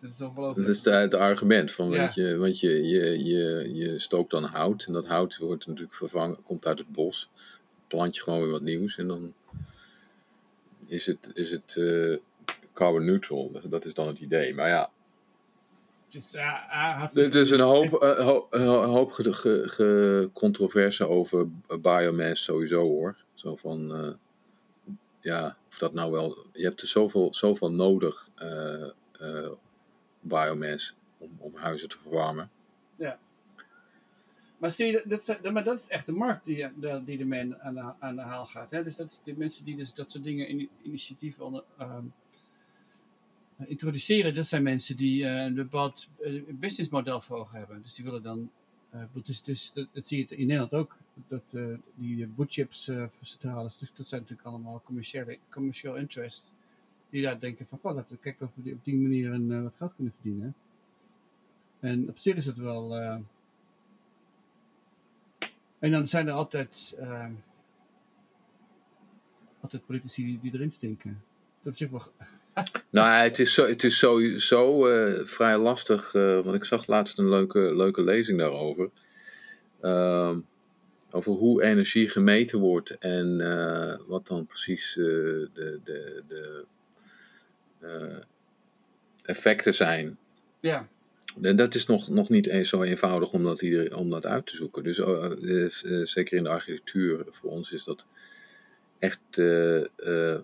[0.01, 0.67] Dat is ongelooflijk.
[0.67, 1.73] Dat is het argument.
[1.73, 1.99] Van, Ja.
[1.99, 4.85] want je, want je, je, je, je stookt dan hout.
[4.87, 7.31] En dat hout wordt natuurlijk vervangen, komt uit het bos.
[7.87, 8.99] Plant je gewoon weer wat nieuws.
[8.99, 9.35] En dan
[10.87, 12.17] is het, is het eh,
[12.73, 13.51] carbon neutral.
[13.53, 14.55] Dat, is dan het idee.
[14.55, 14.91] Maar ja,
[16.09, 18.47] Dus, is een hoop, eh, ho-
[18.85, 21.49] hoop ge, ge, ge- controverse over
[21.81, 23.17] biomass sowieso hoor.
[23.35, 24.11] Zo van, eh,
[25.29, 26.47] ja, of dat nou wel...
[26.53, 29.51] Je hebt er zoveel, zoveel nodig, eh,
[30.21, 32.51] biomass, om, om huizen te verwarmen.
[34.59, 37.55] Maar zie je, dat, is- maar dat is echt de markt die, de- die ermee
[37.59, 38.71] aan de, aan de haal gaat.
[38.71, 38.83] Hè?
[38.85, 42.05] Dus dat de mensen die dus dat soort dingen, in, initiatieven onder, ehm,
[43.59, 46.09] introduceren, dat zijn mensen die eh, een bepaald
[46.49, 47.83] businessmodel voor ogen hebben.
[47.83, 48.51] Dus die willen dan,
[49.25, 50.97] dus, dus, dat, dat zie je in Nederland ook,
[51.29, 56.53] dat eh, die woodchips eh centrales, dus dat zijn natuurlijk allemaal commerciële, commercial interest.
[57.11, 59.53] Die daar denken van, goh, laten we kijken of we die- op die manier een,
[59.53, 60.55] eh, wat geld kunnen verdienen.
[61.81, 62.97] En op zich is het wel...
[62.97, 63.17] eh,
[65.79, 66.99] en dan zijn er altijd,
[69.61, 71.23] altijd politici die, erin stinken.
[71.63, 72.03] Dat is wel.
[72.91, 77.19] Nou, het is, zo, het is sowieso eh, vrij lastig, eh, want ik zag laatst
[77.19, 78.91] een leuke, leuke lezing daarover.
[79.81, 80.39] Ehm,
[81.11, 86.65] over hoe energie gemeten wordt en eh, wat dan precies eh, de, de, de
[87.79, 88.19] eh,
[89.23, 90.19] effecten zijn.
[90.61, 90.89] Ja.
[91.43, 94.47] En dat is nog, nog niet eens zo eenvoudig om dat, ieder, om dat uit
[94.47, 94.83] te zoeken.
[94.83, 94.97] Dus
[96.13, 98.07] zeker in de architectuur, voor ons is dat
[98.99, 99.21] echt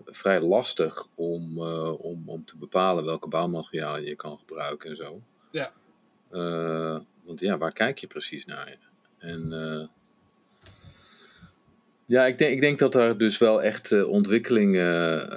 [0.05, 1.59] vrij lastig om,
[1.91, 5.21] om, om te bepalen welke bouwmaterialen je kan gebruiken en zo.
[5.51, 5.71] Ja.
[7.23, 8.77] Want ja, waar kijk je precies naar?
[9.17, 9.51] En
[12.05, 15.29] ja, ik denk, ik denk dat er dus wel echt uh, ontwikkelingen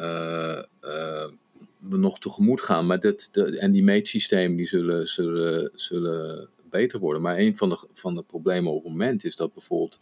[0.82, 1.26] uh,
[1.78, 2.86] nog tegemoet gaan.
[2.86, 7.22] Maar dat, de, en die meetsystemen die zullen, zullen, zullen beter worden.
[7.22, 10.00] Maar een van de, van de problemen op het moment is dat bijvoorbeeld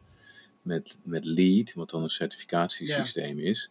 [0.62, 3.48] met, met LEED, wat dan een certificatiesysteem ja.
[3.48, 3.70] is,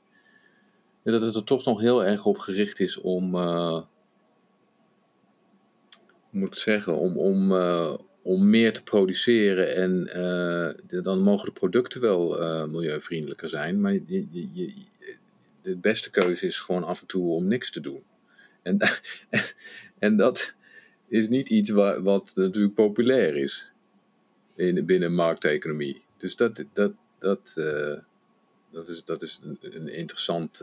[1.03, 3.81] dat het er toch nog heel erg op gericht is om, uh,
[6.29, 7.93] moet ik zeggen, om, om, uh,
[8.25, 10.03] om meer te produceren en
[10.87, 14.73] de, dan mogen de producten wel milieuvriendelijker zijn, maar je,
[15.61, 18.03] de beste keuze is gewoon af en toe om niks te doen.
[18.61, 18.77] En,
[19.99, 20.53] en, dat
[21.07, 23.73] is niet iets wat, wat natuurlijk populair is
[24.55, 26.03] in, binnen markteconomie.
[26.17, 27.97] Dus dat, dat, dat, uh,
[28.71, 30.61] dat, is, dat is een, een interessant,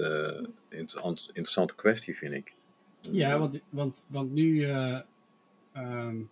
[0.69, 2.55] interessant, interessante kwestie, vind ik.
[3.13, 4.67] Ja, want, want, want nu.
[5.77, 6.31] Um,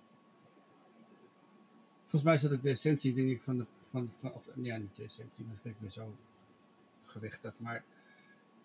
[2.10, 3.66] volgens mij is dat ook de essentie, denk ik, van de.
[3.80, 6.14] Van, van, of, ja, niet de essentie, maar dat ik weer zo
[7.04, 7.54] gewichtig.
[7.56, 7.84] Maar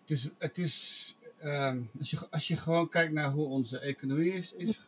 [0.00, 4.32] het is, het is um, als, je, als je gewoon kijkt naar hoe onze economie
[4.32, 4.84] is, is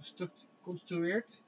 [0.00, 1.42] geconstrueerd,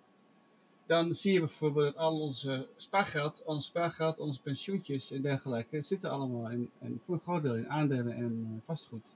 [0.86, 6.10] dan zie je bijvoorbeeld dat al onze spaargeld, ons spaargeld, onze pensioentjes en dergelijke zitten
[6.10, 9.14] allemaal in, voor een groot deel in aandelen en uh, vastgoed.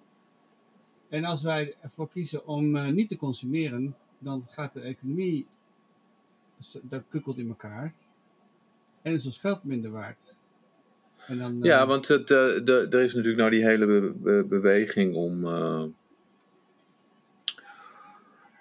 [1.09, 5.47] En als wij ervoor kiezen om uh, niet te consumeren, dan gaat de economie,
[6.83, 7.95] dat kukkelt in elkaar.
[9.03, 10.37] En is ons geld minder waard.
[11.27, 14.45] En dan, ja, uh, want het, de, er is natuurlijk nou die hele be be
[14.49, 15.41] beweging om,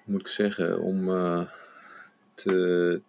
[0.05, 1.05] moet ik zeggen, om
[2.43, 3.01] de,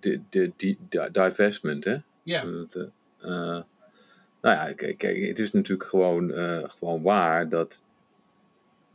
[0.00, 0.52] de, de,
[0.88, 1.96] de, divestment, hè?
[2.22, 2.44] Ja.
[2.44, 3.62] Uh,
[4.40, 7.82] nou ja, kijk, kijk, het is natuurlijk gewoon, uh, gewoon waar dat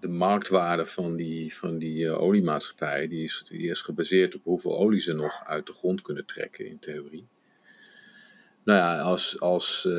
[0.06, 4.78] de marktwaarde van die, van die uh, oliemaatschappij, die is, die is gebaseerd op hoeveel
[4.78, 7.28] olie ze nog uit de grond kunnen trekken, in theorie.
[8.64, 9.89] Nou ja, als, als,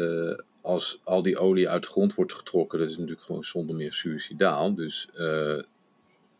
[0.62, 3.92] als al die olie uit de grond wordt getrokken, dat is natuurlijk gewoon zonder meer
[3.92, 4.74] suicidaal.
[4.74, 5.09] Dus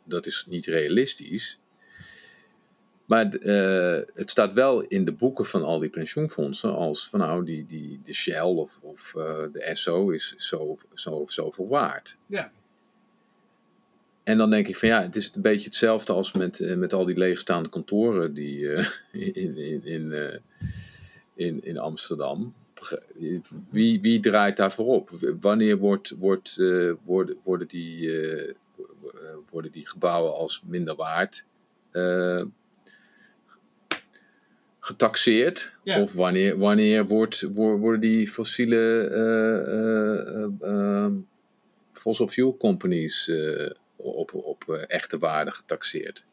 [0.04, 1.58] dat is niet realistisch.
[3.04, 3.30] Maar
[4.14, 8.00] het staat wel in de boeken van al die pensioenfondsen als van nou, die, die,
[8.04, 9.12] de Shell of, of
[9.52, 12.16] de SO is zo, zo of zoveel waard.
[12.26, 12.52] Ja.
[14.26, 16.92] En dan denk ik van ja, het is een beetje hetzelfde als met, uh, met
[16.92, 18.60] al die leegstaande kantoren die,
[19.12, 20.40] in, in, in,
[21.34, 22.54] in, in Amsterdam.
[23.70, 25.10] Wie, wie draait daarvoor op?
[25.40, 26.56] Wanneer wordt, wordt,
[27.04, 28.10] worden, worden, die,
[29.50, 31.44] worden die gebouwen als minder waard?
[34.80, 35.72] getaxeerd?
[35.84, 38.80] Of wanneer, wanneer wordt, worden die fossiele
[41.92, 43.30] fossil fuel companies
[43.97, 46.24] op, op echte waarde getaxeerd?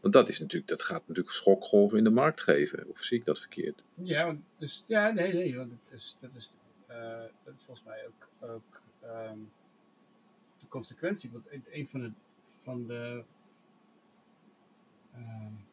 [0.00, 2.88] Want dat, is natuurlijk, dat gaat natuurlijk schokgolven in de markt geven.
[2.88, 3.82] Of zie ik dat verkeerd?
[3.94, 5.56] Ja, dus, ja nee, nee.
[5.56, 6.50] Want het is, dat, is,
[7.44, 9.52] dat is volgens mij ook, ook um,
[10.58, 11.30] de consequentie.
[11.30, 12.12] Want een van de,
[12.62, 13.24] van de
[15.16, 15.65] um,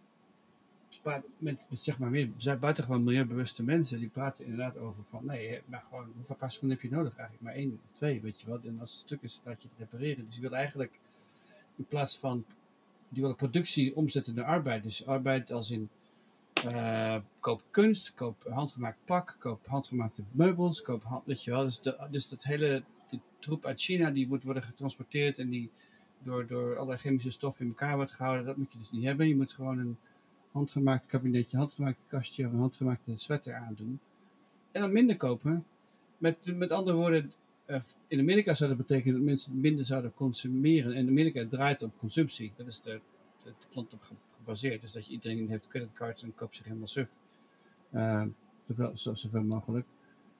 [1.37, 2.29] met, zeg maar meer
[2.59, 6.89] buitengewoon milieubewuste mensen, die praten inderdaad over van, nee, maar gewoon, hoeveel paar seconden heb
[6.89, 7.45] je nodig eigenlijk?
[7.45, 8.59] Maar één of twee, weet je wel.
[8.63, 10.25] En als het stuk is, laat je het repareren.
[10.25, 10.99] Dus je wil eigenlijk,
[11.75, 12.45] in plaats van,
[13.09, 14.83] die willen productie omzetten naar arbeid.
[14.83, 15.89] Dus arbeid als in,
[16.65, 21.63] uh, koop kunst, koop handgemaakt pak, koop handgemaakte meubels, koop, hand, weet je wel.
[21.63, 25.69] Dus, de, dus dat hele, die troep uit China, die moet worden getransporteerd en die
[26.19, 28.45] door, door allerlei chemische stoffen in elkaar wordt gehouden.
[28.45, 29.27] Dat moet je dus niet hebben.
[29.27, 29.97] Je moet gewoon een
[30.53, 33.99] handgemaakt kabinetje, handgemaakte kastje of een handgemaakte sweater aandoen.
[34.71, 35.65] En dan minder kopen.
[36.17, 37.33] Met, met andere woorden,
[37.65, 40.93] eh, in Amerika zou dat betekenen dat mensen minder zouden consumeren.
[40.93, 42.51] En Amerika draait op consumptie.
[42.55, 42.99] Dat is de,
[43.43, 44.81] de klant op gebaseerd.
[44.81, 47.07] Dus dat je iedereen heeft creditcards en koopt zich helemaal suf.
[47.91, 48.23] Uh,
[48.67, 49.85] zoveel, zo, zoveel mogelijk.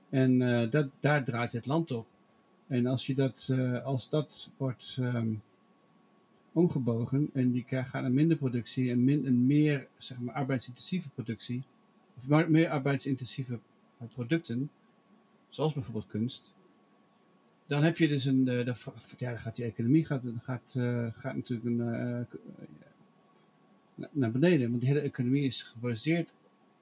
[0.09, 2.07] En uh, dat, daar draait het land op.
[2.67, 3.49] En als, je dat,
[3.83, 5.41] als dat wordt um,
[6.53, 11.63] omgebogen en die gaan naar minder productie en, min, en meer zeg maar, arbeidsintensieve productie,
[12.17, 13.59] of meer arbeidsintensieve
[13.97, 14.69] eh, producten,
[15.49, 16.53] zoals bijvoorbeeld kunst,
[17.65, 18.75] dan heb je dus een, de, de,
[19.17, 22.27] ja, dan gaat die economie gaat, gaat, uh, gaat natuurlijk een,
[23.95, 26.33] uh, naar beneden, want de hele economie is gebaseerd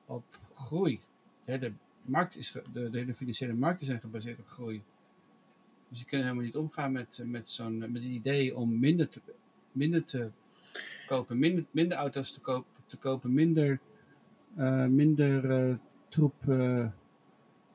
[0.06, 0.24] op
[0.56, 1.00] groei.
[1.46, 4.82] De hele, markt is, de, de hele financiële markten zijn gebaseerd op groei.
[5.90, 9.22] Dus je kunt helemaal niet omgaan met, met zo'n met het idee om minder te,
[9.72, 10.30] minder te
[11.08, 13.80] kopen, minder, minder auto's te, koop, te kopen, minder,
[14.58, 15.76] uh, minder uh,
[16.08, 16.88] troep uh,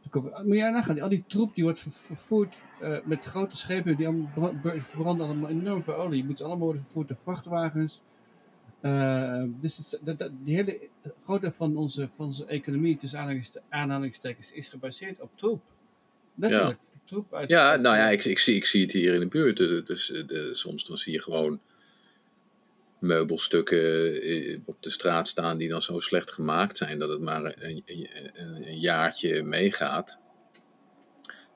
[0.01, 0.47] te kopen.
[0.47, 2.63] Moet je nagaan, al die troep die wordt vervoerd
[3.05, 6.11] met grote schepen, die allemaal, verbranden allemaal enorm veel olie.
[6.11, 8.03] Die moeten allemaal worden vervoerd door vrachtwagens.
[9.61, 10.89] Dus het, dat, dat, die hele
[11.23, 15.63] grote van onze, van onze economie, tussen aanhalingstekens, is gebaseerd op troep.
[16.35, 16.79] Letterlijk.
[16.81, 16.95] Ja.
[17.05, 19.57] Troep uit, Ja, nou ja, ik, ik, zie, ik zie het hier in de buurt.
[19.57, 21.61] Dus, de, soms dan zie je gewoon
[22.99, 27.45] meubelstukken eh, op de straat staan die dan zo slecht gemaakt zijn dat het maar
[27.45, 28.09] een, een,
[28.67, 30.19] een jaartje meegaat.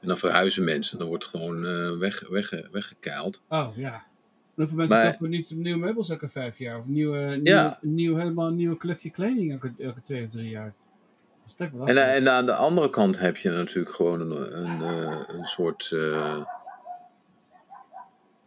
[0.01, 3.43] En dan verhuizen mensen, dan wordt het gewoon uh, weg, weg, weggekeild.
[3.49, 4.05] Oh ja.
[4.55, 6.79] Hoeveel mensen maar, kopen niet nieuwe meubels elke vijf jaar?
[6.79, 10.75] Of nieuwe, nieuwe, nieuw, helemaal een nieuwe collectie kleding elke, elke twee of drie jaar?
[11.85, 15.91] En, en, aan de andere kant heb je natuurlijk gewoon een, een, een, een soort.
[15.95, 16.45] Uh,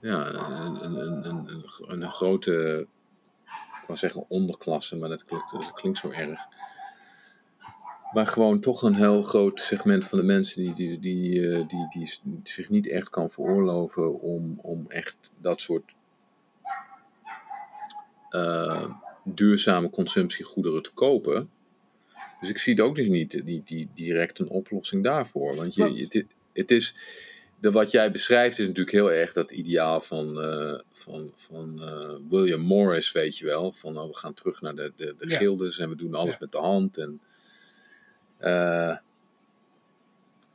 [0.04, 2.88] ja, een, een, een, een, een grote.
[3.82, 6.40] Ik wou zeggen onderklasse, maar dat klinkt, dat klinkt zo erg.
[8.14, 12.20] Maar gewoon toch een heel groot segment van de mensen die, die, die, die, die,
[12.24, 15.96] die zich niet echt kan veroorloven om, om echt dat soort
[18.30, 18.90] uh,
[19.24, 21.50] duurzame consumptiegoederen te kopen.
[22.40, 25.56] Dus ik zie het ook dus niet die, die, direct een oplossing daarvoor.
[25.56, 26.96] Want je, het, het is,
[27.64, 32.16] de, wat jij beschrijft is natuurlijk heel erg dat ideaal van, uh, van, van uh,
[32.30, 33.72] William Morris, weet je wel.
[33.72, 35.38] Van oh, we gaan terug naar de, de, de ja.
[35.38, 36.38] gildes en we doen alles ja.
[36.40, 36.98] met de hand.
[36.98, 37.22] En,
[38.42, 38.90] uh,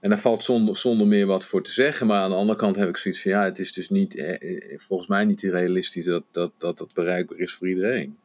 [0.01, 2.07] en daar valt zonder, zonder meer wat voor te zeggen.
[2.07, 4.79] Maar aan de andere kant heb ik zoiets van ja, het is dus niet, eh,
[4.79, 8.19] volgens mij niet realistisch dat dat, dat dat bereikbaar is voor iedereen.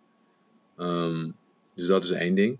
[0.77, 1.35] Um,
[1.75, 2.57] dus dat is één ding.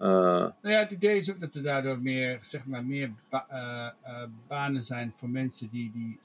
[0.00, 3.46] Uh, nou ja, het idee is ook dat er daardoor meer, zeg maar, meer ba
[3.52, 5.92] uh, uh, banen zijn voor mensen die.
[5.92, 6.18] die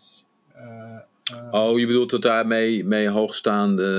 [1.51, 3.89] oh, je bedoelt dat daarmee mee hoogstaande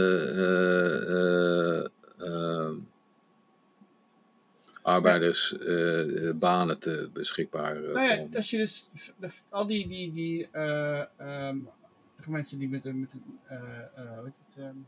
[4.83, 5.57] arbeiders
[6.35, 8.91] banen te beschikbaar nou ja, als je dus
[9.49, 10.49] al die, die, die
[11.20, 11.68] um,
[12.29, 13.20] mensen die met, met hoe
[14.25, 14.87] heet het, um,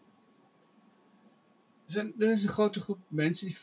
[1.87, 3.57] er, zijn, er is een grote groep mensen die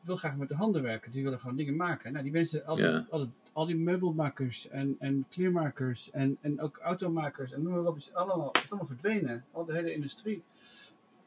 [0.00, 1.12] wil graag met de handen werken.
[1.12, 2.12] Die willen gewoon dingen maken.
[2.12, 3.06] Nou, die mensen, al die, Ja.
[3.10, 7.84] al, die, al die meubelmakers en, en kleermakers en, en ook automakers en noem maar
[7.86, 9.44] op, is allemaal, is allemaal verdwenen.
[9.52, 10.42] Al de hele industrie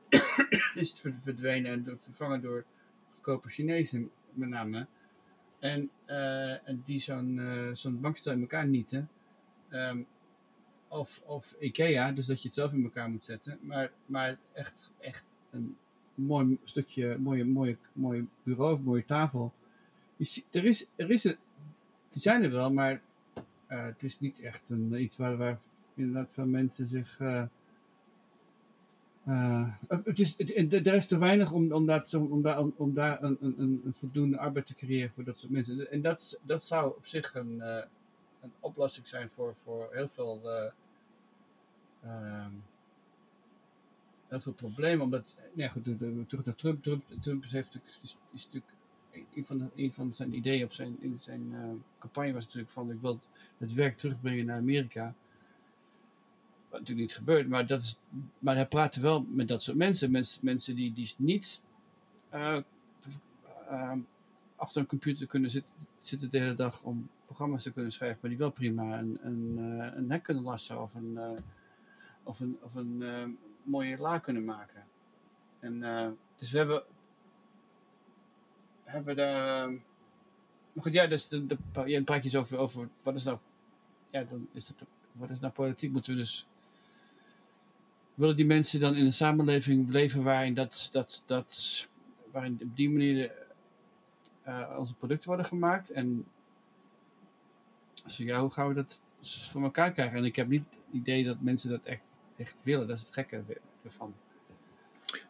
[0.75, 2.65] is verdwenen en vervangen door
[3.13, 4.87] goedkope Chinezen met name.
[5.59, 9.09] En, eh, en die zo'n eh, zo'n bankstel in elkaar nieten.
[9.69, 10.01] Ehm,
[10.87, 13.59] of, of Ikea, dus dat je het zelf in elkaar moet zetten.
[13.61, 15.77] Maar, maar echt, echt een
[16.15, 19.53] mooi stukje, mooie, mooie, mooie bureau of mooie tafel.
[20.15, 21.37] Je er, is, er is een,
[22.09, 23.01] die zijn er wel, maar
[23.67, 25.59] eh, het is niet echt een, iets waar, waar
[25.95, 27.19] inderdaad veel mensen zich.
[27.19, 27.43] eh,
[29.25, 32.93] eh, het is, het, er is te weinig om, om, zo- om daar, om, om
[32.93, 35.91] daar een, een, een voldoende arbeid te creëren voor dat soort mensen.
[35.91, 37.61] En dat, dat zou op zich een,
[38.41, 40.41] een oplossing zijn voor, voor heel veel.
[40.43, 40.71] eh,
[42.03, 42.51] ehm,
[44.33, 45.05] heel veel problemen.
[45.05, 46.83] Omdat, ja goed, de- de- terug naar Trump.
[46.83, 48.73] Trump, Trump heeft natuurlijk, is, is natuurlijk
[49.33, 51.69] een van, een van zijn ideeën op zijn, in zijn eh,
[51.99, 53.19] campagne was natuurlijk van ik wil
[53.57, 55.13] het werk terugbrengen naar Amerika.
[56.69, 57.99] Wat natuurlijk niet gebeurt, maar, dat is,
[58.39, 60.11] maar hij praatte wel met dat soort mensen.
[60.11, 61.61] Mensen, mensen die, die niet
[62.29, 62.57] eh,
[63.69, 63.97] eh,
[64.55, 68.29] achter een computer kunnen zitten, zitten de hele dag om programma's te kunnen schrijven, maar
[68.29, 69.57] die wel prima een, een,
[70.09, 71.19] een kunnen lassen of een,
[72.23, 73.03] of een, of een
[73.63, 74.83] mooie la kunnen maken.
[75.59, 76.83] En, eh, dus we hebben,
[78.83, 79.63] hebben daar.
[79.63, 79.69] eh,
[80.73, 83.37] maar goed, ja, dus de, de, ja, praat je eens over, over wat is nou.
[84.09, 85.91] Ja, dan is dat, wat is nou politiek?
[85.91, 86.47] Moeten we dus.
[88.13, 91.87] Willen die mensen dan in een samenleving leven waarin, dat, dat, dat,
[92.31, 93.31] waarin op die manier
[94.43, 95.89] eh, onze producten worden gemaakt?
[95.89, 96.25] En
[98.03, 100.17] dus ja, hoe gaan we dat voor elkaar krijgen?
[100.17, 102.01] En ik heb niet het idee dat mensen dat echt,
[102.43, 102.87] echt willen.
[102.87, 103.43] Dat is het gekke
[103.83, 104.13] ervan.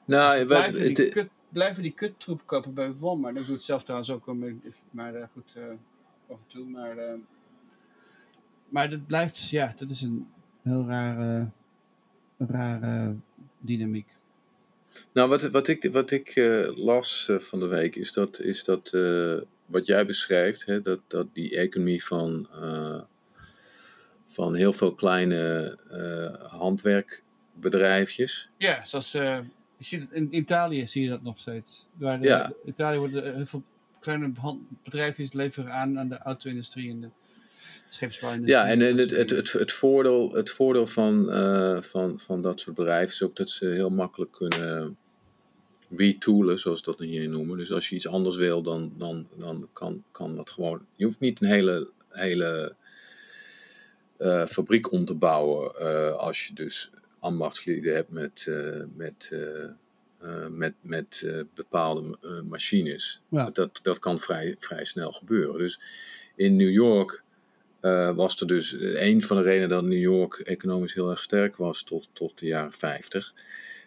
[0.05, 3.37] Nou, Dus wat, blijven, het, die kut, blijven die kuttroep kopen bij Walmart.
[3.37, 4.35] Ik doe het zelf trouwens ook,
[4.91, 5.63] maar eh, goed, eh,
[6.29, 6.65] af en toe.
[6.65, 7.13] Maar, eh,
[8.69, 10.27] maar dat blijft, ja, dat is een
[10.61, 11.47] heel rare,
[12.37, 13.15] rare
[13.59, 14.17] dynamiek.
[15.11, 16.33] Nou, wat, wat ik, wat ik
[16.75, 18.97] las van de week is dat, is dat
[19.65, 22.47] wat jij beschrijft, hè, dat, dat die economie van,
[24.33, 28.49] van heel veel kleine eh, handwerkbedrijfjes.
[28.57, 29.39] Ja, zoals eh,
[29.77, 31.87] je ziet in Italië zie je dat nog steeds.
[31.93, 32.53] Waar de, Ja.
[32.65, 33.63] Italië wordt er heel veel
[33.99, 34.31] kleine
[34.83, 37.09] bedrijfjes leveren aan aan de auto-industrie en de
[37.89, 38.63] scheepsbouwindustrie.
[38.63, 42.75] Ja, en, het, het, het, het voordeel, het voordeel van, eh, van, van dat soort
[42.75, 44.97] bedrijven is ook dat ze heel makkelijk kunnen
[45.95, 47.57] retoolen, zoals dat hier noemen.
[47.57, 50.85] Dus als je iets anders wil, dan, dan, dan kan, kan dat gewoon.
[50.95, 52.75] Je hoeft niet een hele, hele
[54.17, 59.31] eh, fabriek om te bouwen eh, als je dus ambachtslieden hebt met, eh, met
[60.49, 62.17] met, met bepaalde
[62.49, 63.21] machines.
[63.29, 63.49] Ja.
[63.49, 65.57] Dat, dat kan vrij, vrij snel gebeuren.
[65.57, 65.79] Dus
[66.35, 67.23] in New York
[68.15, 71.83] was er dus een van de redenen dat New York economisch heel erg sterk was
[71.83, 73.33] tot, tot de jaren 50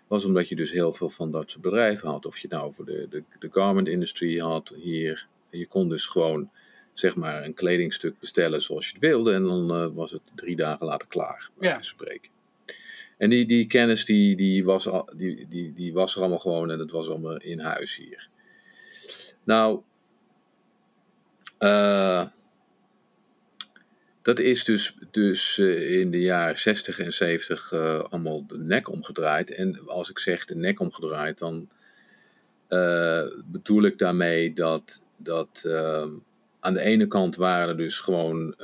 [0.07, 2.27] was omdat je dus heel veel van dat soort bedrijven had.
[2.27, 5.27] Of je nou voor de, de, de garment industrie had hier.
[5.51, 6.51] Je kon dus gewoon
[6.99, 9.33] zeg maar een kledingstuk bestellen zoals je het wilde.
[9.33, 11.51] En dan uh, was het drie dagen later klaar.
[11.61, 11.83] Ja.
[11.83, 12.31] Spreken.
[13.19, 16.71] En die, die kennis die, die, was al, die, die, die was er allemaal gewoon
[16.71, 18.29] en dat was allemaal in huis hier.
[19.45, 19.81] Nou,
[21.59, 22.27] uh,
[24.23, 28.89] dat is dus, dus uh, in de jaren 60 en 70 uh, allemaal de nek
[28.89, 29.51] omgedraaid.
[29.51, 31.69] En als ik zeg de nek omgedraaid, dan
[33.47, 36.11] bedoel ik daarmee dat, dat ehm,
[36.67, 38.55] aan de ene kant waren er dus gewoon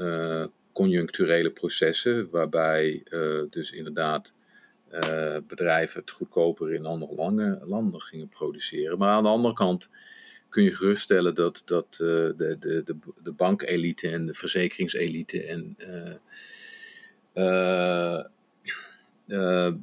[0.73, 3.03] conjuncturele processen, waarbij
[3.51, 4.35] dus inderdaad
[5.47, 8.99] bedrijven het goedkoper in andere landen, landen gingen produceren.
[8.99, 9.89] Maar aan de andere kant
[10.53, 15.77] kun je geruststellen dat, dat uh, de, de, de, de bankelite en de verzekeringselite en
[17.35, 18.23] uh, uh,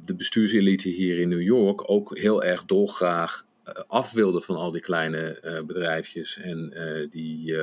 [0.04, 3.46] de bestuurselite hier in New York ook heel erg dolgraag
[3.86, 6.72] af wilden van al die kleine bedrijfjes en
[7.10, 7.56] die,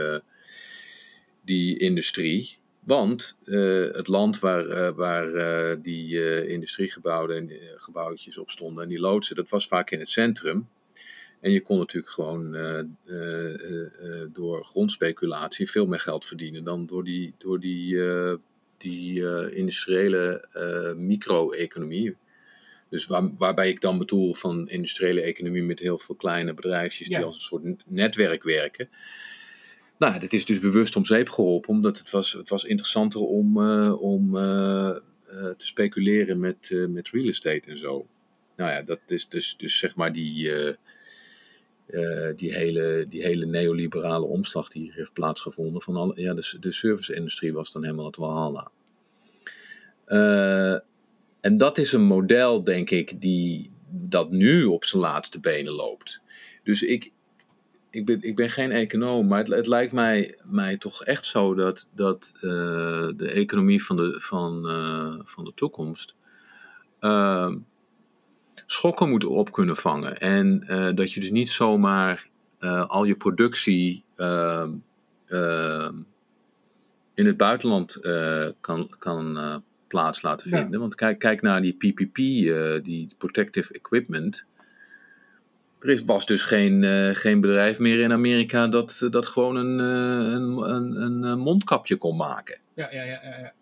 [1.48, 2.58] die industrie.
[2.80, 3.38] Want
[3.92, 9.68] het land waar, waar die industriegebouwen en gebouwtjes op stonden en die loodsen, dat was
[9.68, 10.70] vaak in het centrum.
[11.40, 12.52] En je kon natuurlijk gewoon
[14.34, 18.02] door grondspeculatie veel meer geld verdienen dan door die, door die,
[18.78, 19.22] die
[19.52, 20.46] industriële
[20.98, 22.16] micro-economie.
[22.90, 27.18] Dus waar, waarbij ik dan bedoel van industriële economie met heel veel kleine bedrijfjes die
[27.18, 27.24] Ja.
[27.24, 28.90] als een soort netwerk werken.
[29.98, 33.62] Nou, dat is dus bewust om zeep geholpen, omdat het was, het was interessanter om,
[33.62, 34.96] eh, om eh, eh,
[35.58, 38.08] te speculeren met, met real estate en zo.
[38.56, 40.52] Nou ja, dat is dus, dus zeg maar die,
[42.36, 45.82] die, hele, die hele neoliberale omslag die hier heeft plaatsgevonden.
[45.82, 48.72] Van alle, ja, de, de service-industrie was dan helemaal het walhalla.
[51.42, 56.22] En dat is een model, denk ik, die dat nu op zijn laatste benen loopt.
[56.64, 57.12] Dus ik,
[57.98, 61.54] ik, ben, ik ben geen econoom, maar het, het lijkt mij, mij toch echt zo
[61.56, 62.42] dat, dat eh,
[63.16, 66.16] de economie van de, van, eh, van de toekomst
[67.00, 67.54] eh,
[68.66, 70.20] schokken moet op kunnen vangen.
[70.20, 72.30] En eh, dat je dus niet zomaar
[72.88, 74.68] al je productie eh,
[75.26, 75.90] eh,
[77.14, 78.00] in het buitenland
[78.62, 80.58] kan, kan plaats laten Ja.
[80.58, 80.80] vinden.
[80.80, 82.16] Want kijk, kijk naar die PPP,
[82.84, 84.46] die Protective Equipment.
[85.80, 90.32] Er was dus geen, eh, geen bedrijf meer in Amerika dat, dat gewoon een, eh,
[90.34, 92.58] een, een, een eh, mondkapje kon maken.
[92.74, 93.38] Ja, ja, ja, ja.
[93.40, 93.54] ja.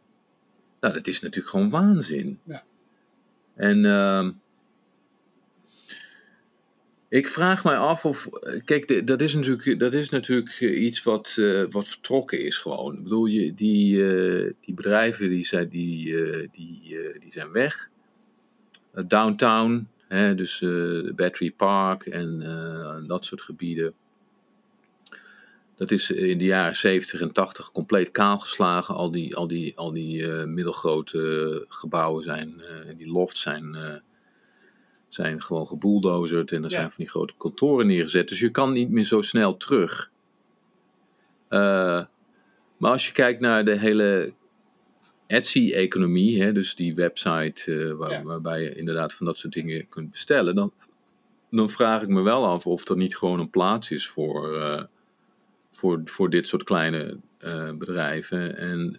[0.80, 2.40] Nou, dat is natuurlijk gewoon waanzin.
[2.44, 2.64] Ja.
[3.56, 4.32] En ehm,
[7.10, 8.30] ik vraag mij af of.
[8.66, 12.94] Kijk, dat is natuurlijk, dat is natuurlijk eh, iets wat, eh, wat vertrokken is gewoon.
[12.94, 17.52] Ik bedoel, je, die, eh, die bedrijven die zijn, die, eh, die, eh, die zijn
[17.52, 17.90] weg.
[18.94, 23.94] Eh, downtown, hè, dus eh Battery Park en eh, dat soort gebieden.
[25.76, 28.96] Dat is in de jaren 70 en 80 compleet kaalgeslagen.
[28.96, 32.62] Al die, al die, al die eh, middelgrote gebouwen zijn,
[32.98, 33.76] die lofts zijn,
[35.08, 36.52] zijn gewoon gebulldozerd.
[36.52, 36.70] En er Ja.
[36.70, 38.30] zijn van die grote kantoren neergezet.
[38.30, 40.12] Dus je kan niet meer zo snel terug.
[42.78, 44.34] Maar als je kijkt naar de hele
[45.28, 48.24] Etsy-economie, hè, dus die website eh, waar- Ja.
[48.24, 50.74] waarbij je inderdaad van dat soort dingen kunt bestellen, dan,
[51.52, 54.84] dan vraag ik me wel af of er niet gewoon een plaats is voor, eh,
[55.72, 58.58] voor, voor dit soort kleine eh, bedrijven.
[58.58, 58.98] En,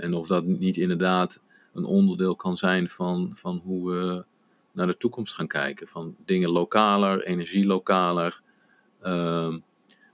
[0.00, 1.40] en of dat niet inderdaad
[1.74, 4.24] een onderdeel kan zijn van, van hoe we
[4.72, 5.86] naar de toekomst gaan kijken.
[5.86, 8.40] Van dingen lokaler, energie lokaler.
[9.02, 9.58] Ehm,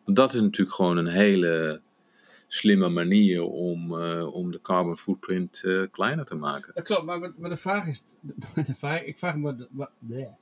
[0.04, 1.80] want dat is natuurlijk gewoon een hele
[2.52, 6.82] slimme manier om, eh, om de carbon footprint eh, kleiner te maken.
[6.82, 8.04] Klopt, maar, de vraag is...
[8.54, 9.68] De vraag, ik vraag me...
[9.98, 10.32] bleh.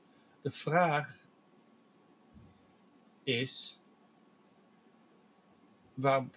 [0.42, 1.26] De vraag
[3.22, 3.80] is...
[5.94, 6.30] Waarom,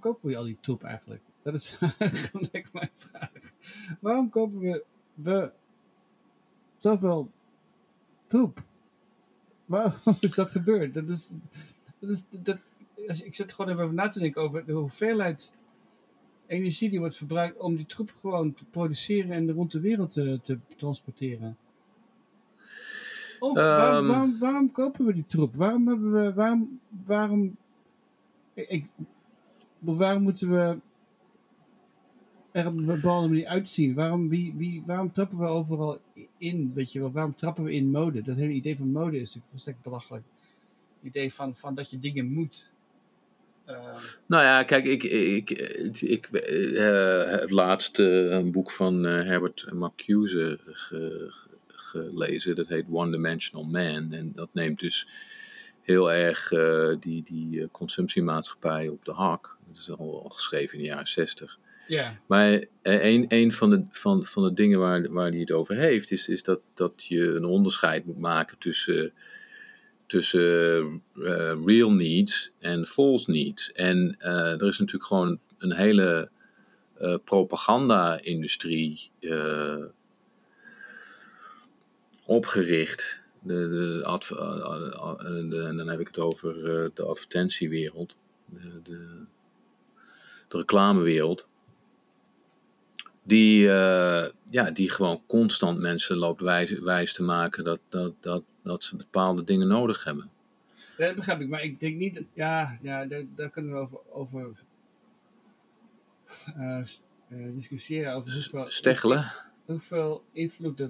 [0.00, 1.22] kopen we al die troep eigenlijk?
[1.42, 3.52] Dat is eigenlijk mijn vraag.
[4.00, 5.52] Waarom kopen we, we
[6.76, 7.30] zoveel
[8.26, 8.62] troep?
[9.64, 10.94] Waarom is dat gebeurd?
[10.94, 11.32] Dat is,
[11.98, 12.58] dat is, dat,
[13.08, 15.52] als- ik zit gewoon even over na te denken over de hoeveelheid
[16.46, 20.40] energie die wordt verbruikt om die troep gewoon te produceren en rond de wereld te,
[20.42, 21.56] te transporteren.
[23.40, 24.06] Of waarom, Ehm.
[24.06, 25.54] waarom, waarom kopen we die troep?
[25.54, 27.56] Waarom hebben we, waarom, waarom,
[28.54, 28.88] ik-
[29.78, 30.78] waarom moeten we
[32.52, 33.94] er op een bepaalde manier uitzien.
[33.94, 36.00] Waarom, wie, wie, waarom trappen we overal
[36.36, 36.72] in?
[36.74, 37.12] Weet je wel?
[37.12, 38.22] Waarom trappen we in mode?
[38.22, 40.24] Dat hele idee van mode is natuurlijk volstrekt belachelijk.
[40.96, 42.71] Het idee van, van dat je dingen moet.
[43.68, 43.76] Uh,
[44.26, 49.72] nou ja, kijk, ik, ik, ik, ik uh, het laatste een boek van uh, Herbert
[49.72, 51.32] Marcuse ge,
[51.66, 52.56] gelezen.
[52.56, 54.12] Dat heet One Dimensional Man.
[54.12, 55.08] En dat neemt dus
[55.82, 59.56] heel erg uh, die, die consumptiemaatschappij op de hak.
[59.66, 61.58] Dat is al, al geschreven in de jaren zestig.
[61.86, 62.20] Ja.
[62.26, 66.10] Maar een, een van, de, van, van de dingen waar, waar hij het over heeft,
[66.10, 69.12] is, is dat, dat je een onderscheid moet maken tussen,
[70.12, 73.72] tussen uh, real needs en false needs.
[73.72, 76.30] En uh, er is natuurlijk gewoon een hele
[77.00, 79.10] uh, propaganda-industrie
[82.24, 83.20] opgericht.
[83.42, 84.02] De, de,
[85.68, 86.54] en dan heb ik het over
[86.94, 88.16] de advertentiewereld,
[88.82, 89.26] de,
[90.48, 91.46] de reclamewereld
[93.22, 98.42] die, uh, ja, die gewoon constant mensen loopt wijs, wijs te maken dat, dat, dat,
[98.62, 100.30] dat ze bepaalde dingen nodig hebben.
[100.98, 103.78] Ja, dat begrijp ik, maar ik denk niet, dat, ja, ja daar, daar kunnen we
[103.78, 104.50] over, over
[106.58, 106.82] uh,
[107.28, 108.14] uh, discussiëren.
[108.14, 109.32] Over hoeveel, Steggelen?
[109.64, 110.88] Hoeveel invloed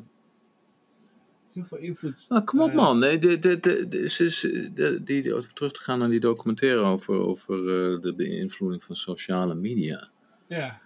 [1.53, 2.27] Hoeveel invloed.
[2.29, 2.99] Nou, kom op, man.
[2.99, 7.15] Nee, de, de, de, de, de, die, die, terug te gaan naar die documentaire over,
[7.15, 7.57] over
[8.01, 10.09] de beïnvloeding van sociale media.
[10.47, 10.82] Ja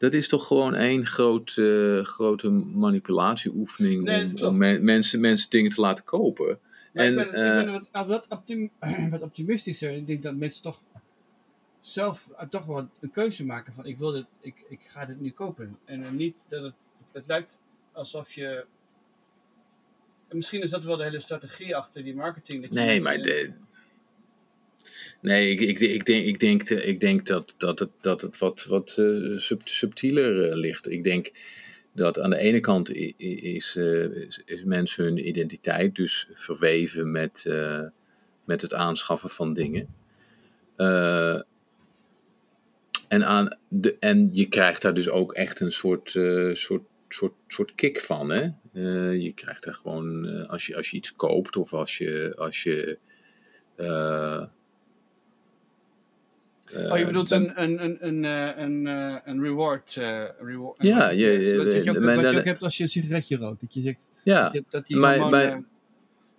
[0.00, 5.50] dat is toch gewoon één groot, uh, grote manipulatieoefening nee, om, om me mensen, mensen
[5.50, 6.58] dingen te laten kopen.
[6.92, 8.70] Maar en, ik ben, uh, ik ben wat, wat, optim
[9.10, 9.92] wat, optimistischer.
[9.92, 10.82] Ik denk dat mensen toch
[11.80, 15.20] zelf uh, toch wel een keuze maken van ik wil dit, ik, ik ga dit
[15.20, 15.78] nu kopen.
[15.84, 16.74] En niet dat het,
[17.12, 17.58] het lijkt
[17.92, 18.64] alsof je
[20.30, 22.62] misschien is dat wel de hele strategie achter die marketing.
[22.62, 23.52] Dat je nee, maar de,
[25.20, 28.64] Nee, ik, ik, ik, denk, ik, denk, ik denk dat, dat, het, dat het wat,
[28.64, 28.90] wat
[29.36, 30.90] sub, subtieler uh, ligt.
[30.90, 31.30] Ik denk
[31.94, 37.44] dat aan de ene kant is, uh, is, is, mensen hun identiteit dus verweven met,
[38.44, 39.88] met het aanschaffen van dingen.
[43.08, 46.10] en, aan de, en je krijgt daar dus ook echt een soort,
[46.52, 48.30] soort, soort, soort kick van.
[48.30, 48.48] Hè?
[49.12, 52.32] je krijgt er gewoon, als, je, als je iets koopt of als je.
[52.36, 52.98] Als je
[56.74, 59.94] oh, je bedoelt een, een, een, een, eh, een, eh, een reward.
[60.40, 61.56] Reward ja, ja, ja.
[61.56, 63.60] Wat je ook, wat je ook hebt als je een sigaretje rookt.
[63.60, 65.62] Dat je zegt, ja, dat die gewoon, maar,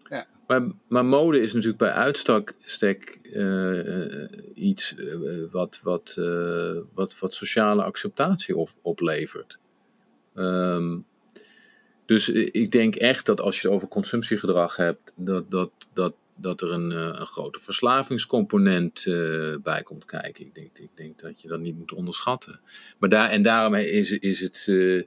[0.10, 0.28] ja.
[0.48, 2.56] maar, maar mode is natuurlijk bij uitstek
[3.24, 4.96] uh, iets
[5.52, 6.16] wat, wat,
[6.94, 9.60] wat, wat sociale acceptatie op, oplevert.
[10.36, 11.06] Um,
[12.12, 16.62] dus ik denk echt dat als je het over consumptiegedrag hebt, dat, dat, dat, dat
[16.62, 20.46] er een, eh, een grote verslavingscomponent uh, bij komt kijken.
[20.46, 22.60] Ik denk, ik denk dat je dat niet moet onderschatten.
[23.00, 25.04] Maar daar, en daarom is, is, het, uh,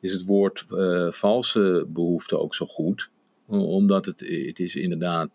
[0.00, 0.64] is het woord
[1.08, 3.10] valse behoefte ook zo goed.
[3.46, 5.30] Omdat het, het is inderdaad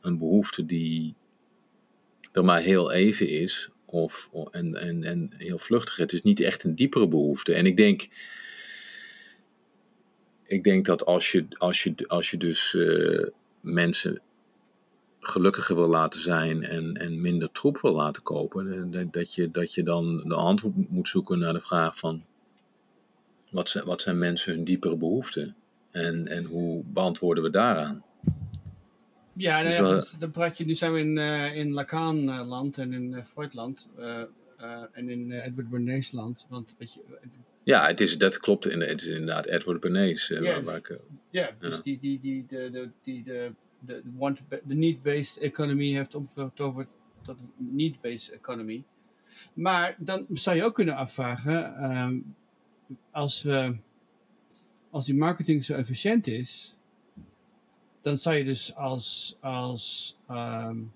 [0.00, 1.14] een behoefte die
[2.32, 3.70] er maar heel even is.
[3.84, 5.96] Of, en, en, en heel vluchtig.
[5.96, 7.54] Het is niet echt een diepere behoefte.
[7.54, 8.08] En ik denk
[10.48, 12.76] ik denk dat als je, als je, als je dus
[13.72, 14.20] mensen
[15.20, 19.82] gelukkiger wil laten zijn en, en minder troep wil laten kopen, dat je, dat je
[19.82, 22.22] dan de antwoord moet zoeken naar de vraag van
[23.50, 25.56] wat zijn, wat zijn mensen hun diepere behoeften
[25.90, 28.02] en, en hoe beantwoorden we daaraan?
[29.32, 32.92] Ja, nou ja dus dan praat je, nu zijn we in, uh, in Lacan-land en
[32.92, 34.22] in uh, Freudland uh,
[34.92, 36.46] en in Edward Bernays land.
[36.48, 37.00] Want, weet je,
[37.68, 38.64] ja, het is, dat klopt.
[38.64, 40.30] Het is inderdaad Edward Bernays.
[40.30, 40.80] Uh, ja, waar,
[41.30, 44.02] ja, dus die, die, die, de, de, die, de, de,
[44.64, 46.88] de need-based economy heeft omgetoverd
[47.22, 48.84] tot een need-based economy.
[49.54, 52.34] Maar dan zou je ook kunnen afvragen, um,
[53.10, 53.76] als, we,
[54.90, 56.76] als die marketing zo efficiënt is,
[58.02, 60.92] dan zou je dus als, als um,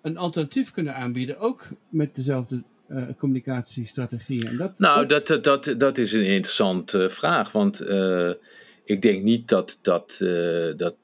[0.00, 2.62] een alternatief kunnen aanbieden, ook met dezelfde
[2.92, 4.46] uh, communicatiestrategieën.
[4.46, 8.32] En dat, nou, dat, dat, dat, dat is een interessante vraag, want uh,
[8.84, 10.94] ik denk niet dat, dat, uh, dat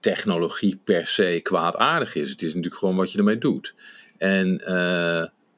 [0.00, 2.30] technologie per se kwaadaardig is.
[2.30, 3.74] Het is natuurlijk gewoon wat je ermee doet.
[4.16, 4.56] En,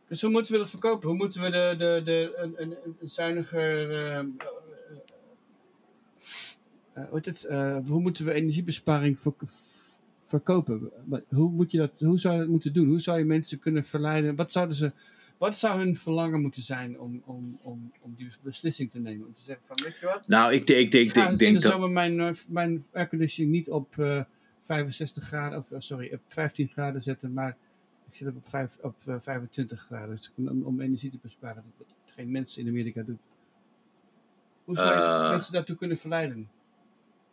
[0.09, 1.09] dus hoe moeten we dat verkopen?
[1.09, 4.27] Hoe moeten we de, de, de, een, een, een zuiniger.
[6.95, 7.47] hoe, het,
[7.87, 9.19] hoe moeten we energiebesparing
[10.25, 10.91] verkopen?
[11.29, 12.89] Hoe, moet je dat, hoe zou je dat moeten doen?
[12.89, 14.37] Hoe zou je mensen kunnen verleiden?
[14.37, 14.93] Wat zouden ze
[15.43, 19.27] wat zou hun verlangen moeten zijn om, om, om, om die beslissing te nemen?
[19.27, 20.29] Om te zeggen van, weet je wat?
[20.29, 21.91] Nou, ik, ik, ik, ik, denk dat...
[21.91, 24.25] mijn, uh, mijn airconditioning niet op uh, eh,
[24.61, 27.57] 65 graden, of uh, sorry, op 15 graden zetten, maar ik
[28.09, 30.17] ik zit op, vijf, op 25 graden.
[30.17, 31.65] Dus om, om energie te besparen.
[31.79, 33.21] Dat geen mens in Amerika doet.
[34.65, 36.51] Hoe zou je mensen daartoe kunnen verleiden?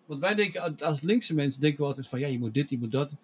[0.05, 2.77] Want wij denken, als linkse mensen denken we altijd van, ja, je moet dit, je
[2.77, 3.15] moet dat.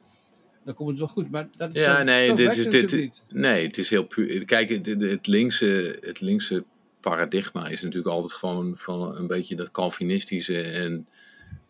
[0.66, 1.32] Dan komt het wel goed.
[1.32, 3.24] Maar dat is ja, zo, nee, dit is, dit, niet.
[3.30, 4.46] nee, het is heel puur.
[4.46, 6.64] Kijk, het, het, linkse, het linkse
[7.00, 11.08] paradigma is natuurlijk altijd gewoon van een beetje dat Calvinistische en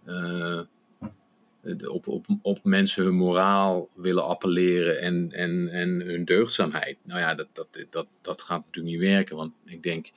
[0.06, 0.62] eh,
[1.88, 6.98] op, op, op mensen hun moraal willen appelleren en, en, en hun deugdzaamheid.
[7.04, 10.12] Nou ja, dat, dat, dat, dat gaat natuurlijk niet werken, want ik denk,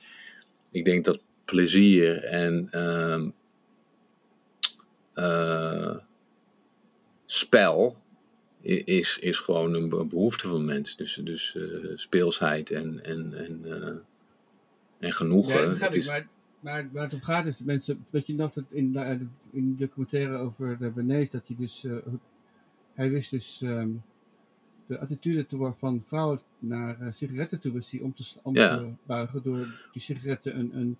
[0.71, 3.29] ik denk dat plezier en ehm,
[5.13, 5.95] eh,
[7.25, 7.97] spel
[8.61, 10.95] is, is gewoon een be- behoefte van mens.
[10.95, 11.63] Dus, dus eh,
[11.95, 13.95] speelsheid en, en, en, eh,
[14.99, 15.53] en genoegen.
[15.53, 16.09] Ja, dat begrijp Het ik.
[16.09, 16.27] Maar,
[16.59, 18.05] maar waar het om gaat is dat mensen.
[18.09, 19.19] Weet je nog dat in de,
[19.51, 21.83] in de documentaire over de Benees dat hij dus.
[21.83, 21.95] eh,
[22.93, 23.61] hij wist dus.
[23.61, 23.89] ehm,
[24.87, 28.55] de attitude toe van vrouwen naar eh, sigaretten toe wist hij om te, sla- om
[28.55, 28.77] Ja.
[28.77, 30.75] te buigen door die sigaretten een.
[30.77, 30.97] een,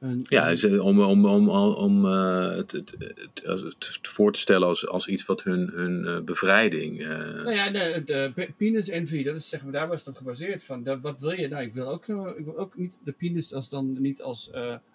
[0.00, 2.94] een Ja, om, om, om, om, eh, het, het,
[3.42, 7.00] het, het voor te stellen als, als iets wat hun, hun eh, bevrijding.
[7.00, 10.08] eh, Nou ja, de, de pe- penis envy, dat is zeg maar, daar was het
[10.08, 11.00] op gebaseerd van.
[11.00, 11.48] Wat wil je?
[11.48, 14.50] Nou, ik wil ook, ik wil ook niet de penis als dan niet als,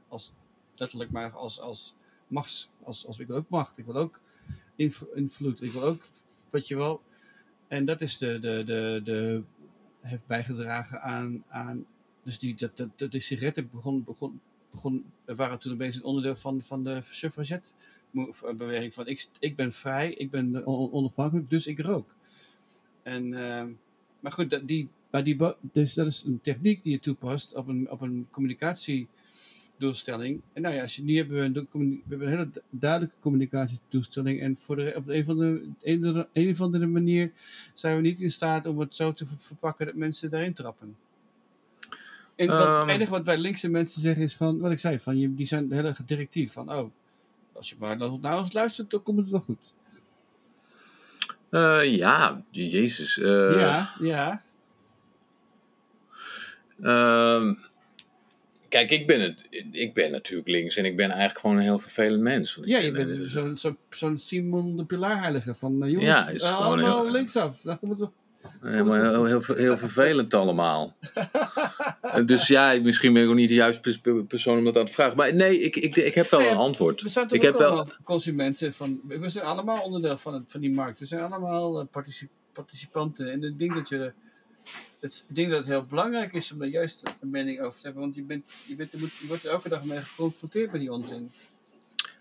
[0.08, 0.34] als
[0.76, 1.93] letterlijk, maar als, als
[2.28, 3.78] machts, als, als ik wil ook macht.
[3.78, 4.20] Ik wil ook
[4.76, 5.62] inv- invloed.
[5.62, 6.01] Ik wil ook,
[6.49, 7.01] weet je wel.
[7.68, 9.41] En dat is de, de, de, de
[10.01, 11.86] heeft bijgedragen aan, aan
[12.24, 14.41] dus die, dat, dat, dat, de sigaretten begon, begon,
[14.76, 17.70] begon, waren toen een beetje een onderdeel van, van de suffragette
[18.12, 22.16] mo- beweging van ik, ik ben vrij, ik ben on- onafhankelijk, dus ik rook.
[23.04, 23.70] En, ehm,
[24.20, 27.68] maar goed, dat, die, bij die, dus dat is een techniek die je toepast op
[27.68, 30.42] een, op een communicatiedoelstelling.
[30.54, 34.42] En nou ja, nu hebben we, een, we hebben een hele du- duidelijke communicatiedoelstelling.
[34.42, 35.76] En voor de, op een, van een,
[36.34, 37.32] een of andere manier
[37.74, 40.96] zijn we niet in staat om het zo te ver- verpakken dat mensen daarin trappen.
[42.36, 42.80] En dat, Ehm.
[42.88, 45.46] het enige wat wij linkse mensen zeggen is van, wat ik zei, van, je, die
[45.46, 46.52] zijn heel erg directief.
[46.54, 46.90] Van, oh,
[47.54, 49.74] als je maar naar naar ons luistert, dan komt het wel goed.
[51.50, 53.20] eh, ja, Jezus.
[53.20, 54.44] eh, ja, ja.
[56.82, 57.54] Ehm,
[58.70, 61.78] kijk, ik ben, het, ik ben natuurlijk links en ik ben eigenlijk gewoon een heel
[61.80, 62.60] vervelend mens.
[62.64, 63.58] Ja, je ben, bent eh, zo'n
[63.90, 67.62] zo, Simon de Pilaarheilige van jongens, Ja, is allemaal heel- linksaf.
[67.62, 68.12] Daar komt het toch.
[68.62, 70.96] Helemaal heel, heel, heel vervelend allemaal.
[72.26, 74.86] Dus ja, misschien ben ik ook niet de juiste pers- per- persoon om dat aan
[74.86, 75.18] te vragen.
[75.18, 77.02] Maar nee, ik, ik, ik heb wel een antwoord.
[77.02, 79.02] We zijn toch Ik ook heb wel- allemaal consumenten van.
[79.08, 81.00] We zijn allemaal onderdeel van, het, van die markt.
[81.00, 83.32] We zijn allemaal eh, partici- participanten.
[83.32, 84.14] En ik denk dat je.
[85.00, 87.86] Het, ik denk dat het heel belangrijk is om daar juist een mening over te
[87.86, 88.02] hebben.
[88.02, 90.80] Want je, bent, je, bent, je, moet, je wordt er elke dag mee geconfronteerd met
[90.82, 91.32] die onzin.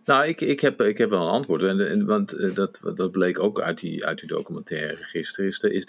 [0.05, 1.63] Nou, ik, ik, heb, ik heb wel een antwoord.
[1.63, 5.51] En, en, want eh, dat, dat bleek ook uit die, uit die documentaire gisteren.
[5.51, 5.85] Is, is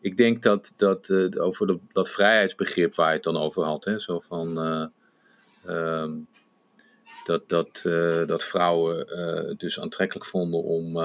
[0.00, 3.84] ik, denk dat, dat eh, over dat vrijheidsbegrip waar je het dan over had.
[3.84, 4.86] Hè, zo van, eh,
[5.64, 6.12] ehm,
[7.24, 7.82] dat, dat,
[8.28, 8.98] dat vrouwen
[9.48, 10.96] het dus aantrekkelijk vonden om,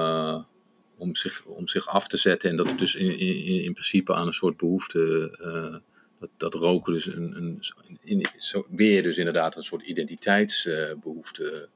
[0.96, 2.50] om, zich, om zich af te zetten.
[2.50, 5.30] En dat het dus in, in, in principe aan een soort behoefte...
[5.40, 5.76] eh,
[6.20, 7.62] dat, dat roken dus een, een,
[8.00, 11.68] in, zo, weer dus inderdaad een soort identiteitsbehoefte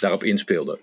[0.00, 0.78] daarop inspeelde.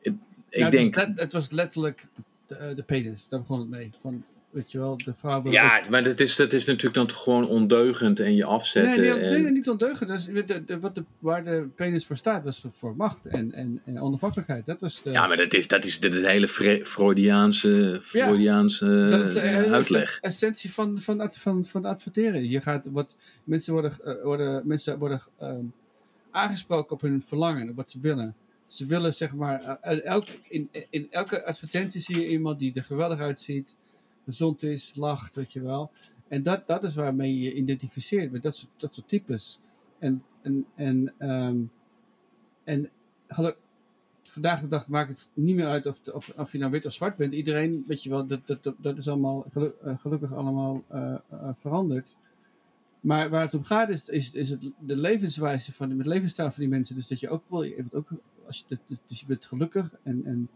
[0.00, 0.12] Ik,
[0.48, 0.94] ik Ja, het, denk.
[0.94, 2.06] was, het was letterlijk
[2.46, 3.28] de, eh, de penis.
[3.28, 3.90] Daar begon het mee.
[4.00, 5.50] Van, weet je wel, de vrouw.
[5.50, 9.00] ja, maar dat is, dat is natuurlijk dan gewoon ondeugend en je Nee, afzetten.
[9.00, 10.08] nee, en, nee, nee, niet ondeugend.
[10.08, 13.26] Dat is, de, de, wat de, waar de penis voor staat, was voor, voor macht
[13.26, 14.66] en, en, en onafhankelijkheid.
[14.66, 19.08] Dat was de, Ja, maar dat is, dat is de, de hele Fre- Freudiaanse, Freudiaanse
[19.10, 20.18] dat is de, eh, hele uitleg.
[20.20, 22.48] essentie van, van, van, van adverteren.
[22.48, 25.64] Je gaat, wat, mensen worden, eh, worden, mensen worden ehm,
[26.34, 28.34] aangesproken op hun verlangen, op wat ze willen.
[28.66, 32.84] Ze willen zeg maar, eh, elk, in, in elke advertentie zie je iemand die er
[32.84, 33.76] geweldig uitziet,
[34.24, 35.90] gezond is, lacht, weet je wel.
[36.28, 39.58] En dat, dat is waarmee je identificeert met dat soort, dat soort types.
[39.98, 41.58] En, en, en, ehm,
[42.64, 42.90] en
[43.28, 43.56] geluk,
[44.22, 46.92] vandaag de dag maakt het niet meer uit of, of, of je nou wit of
[46.92, 47.32] zwart bent.
[47.32, 51.48] Iedereen, weet je wel, dat, dat, dat, dat is allemaal eh, gelukkig allemaal eh, eh,
[51.54, 52.16] veranderd.
[53.04, 56.68] Maar waar het om gaat is, is, het de levenswijze van de, levensstijl van die
[56.68, 56.94] mensen.
[56.94, 58.08] Dus dat je ook wil, ook,
[58.46, 60.48] als je, dus- dus je bent gelukkig en, en,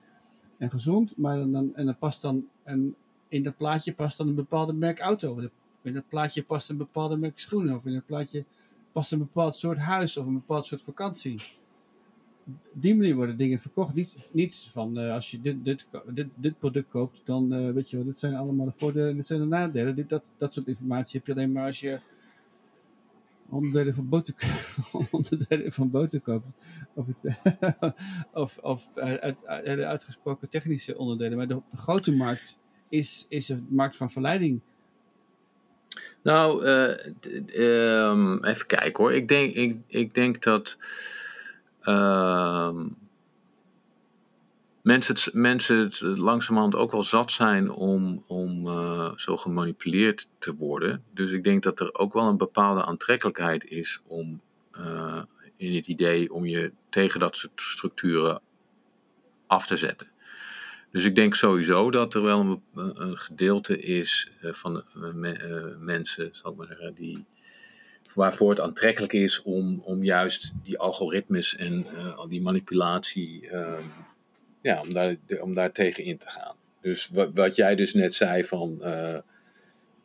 [0.58, 2.94] en gezond, maar dan, en dan past dan, en
[3.28, 5.48] in dat plaatje past dan een bepaalde merk auto.
[5.82, 7.76] In dat plaatje past een bepaalde merk schoenen.
[7.76, 8.44] Of in dat plaatje
[8.92, 11.42] past een bepaald soort huis of een bepaald soort vakantie.
[12.46, 13.94] Op die manier worden dingen verkocht.
[13.94, 17.90] Niet, niet van eh, als je dit, dit, dit, dit product koopt, dan eh, weet
[17.90, 19.96] je wel, dit zijn allemaal de voordelen, dit zijn de nadelen.
[19.96, 22.00] Dit, dat, dat soort informatie heb je alleen maar als je
[23.50, 24.34] onderdelen van boter,
[25.10, 26.46] onderdelen van boter koopt.
[26.94, 27.06] Of,
[28.32, 31.36] of, of uit, uit, uitgesproken technische onderdelen.
[31.36, 34.60] Maar de, grote markt is, is de markt van verleiding?
[36.22, 39.14] Nou, eh, ehm, even kijken hoor.
[39.14, 40.76] Ik denk, ik, ik denk dat
[41.80, 42.86] ehm,
[44.88, 50.54] mensen, het, mensen het langzamerhand ook wel zat zijn om, om eh, zo gemanipuleerd te
[50.54, 51.04] worden.
[51.14, 54.40] Dus ik denk dat er ook wel een bepaalde aantrekkelijkheid is om
[54.72, 55.22] eh,
[55.56, 58.40] in het idee om je tegen dat soort structuren
[59.46, 60.08] af te zetten.
[60.90, 64.84] Dus ik denk sowieso dat er wel een, gedeelte is eh, van
[65.78, 67.24] mensen, zal ik maar zeggen, die,
[68.14, 71.86] waarvoor het aantrekkelijk is om, om juist die algoritmes en
[72.16, 73.84] al die manipulatie, ehm,
[74.68, 76.56] ja, om daar, om daar tegen in te gaan.
[76.80, 79.18] Dus wat, wat jij dus net zei van eh,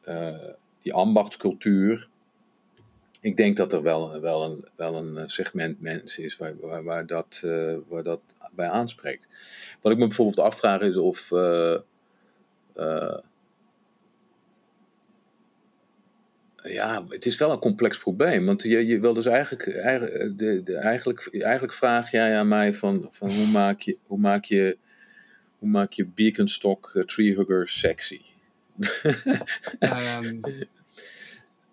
[0.02, 0.50] eh,
[0.82, 2.10] die ambachtscultuur.
[3.20, 7.42] Ik denk dat er wel, wel, een, wel een segment mensen is waar, waar, dat,
[7.44, 9.28] eh, waar dat bij aanspreekt.
[9.82, 11.32] Wat ik me bijvoorbeeld afvraag is of.
[11.32, 11.78] eh,
[12.76, 13.18] eh,
[16.64, 18.46] ja, het is wel een complex probleem.
[18.46, 19.68] Want je, je wil dus eigenlijk.
[19.68, 23.98] Eigenlijk, de, de, eigenlijk, eigenlijk vraag jij aan mij van, van hoe maak je.
[24.08, 24.78] Hoe maak je
[25.60, 28.20] hoe maak je Beaconstock uh, Treehugger sexy?
[29.80, 30.40] Ehm,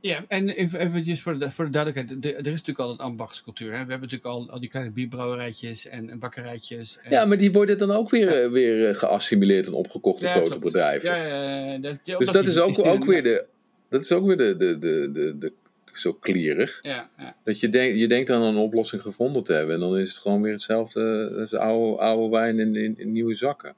[0.01, 2.23] ja, en even, eventjes voor de, voor de duidelijkheid.
[2.23, 3.67] de- er is natuurlijk al een ambachtscultuur.
[3.67, 3.85] Hè?
[3.85, 6.99] We hebben natuurlijk al, al die kleine bierbrouwerijtjes en, en bakkerijtjes.
[7.03, 10.29] En, Ja, maar die worden dan ook weer, eh, weer eh, geassimileerd en opgekocht door
[10.29, 10.65] Ja, grote klopt.
[10.65, 11.17] bedrijven.
[11.17, 13.47] Ja, dat, dus dat die- is ook, ook weer de.
[13.91, 15.53] Dat is ook weer de, de, de, de, de
[15.93, 16.79] zo klierig.
[16.83, 17.37] Ja, ja.
[17.45, 19.75] Dat je, denk, je denkt dan een oplossing gevonden te hebben.
[19.75, 23.35] En dan is het gewoon weer hetzelfde als oude, oude wijn in, in, in nieuwe
[23.35, 23.75] zakken.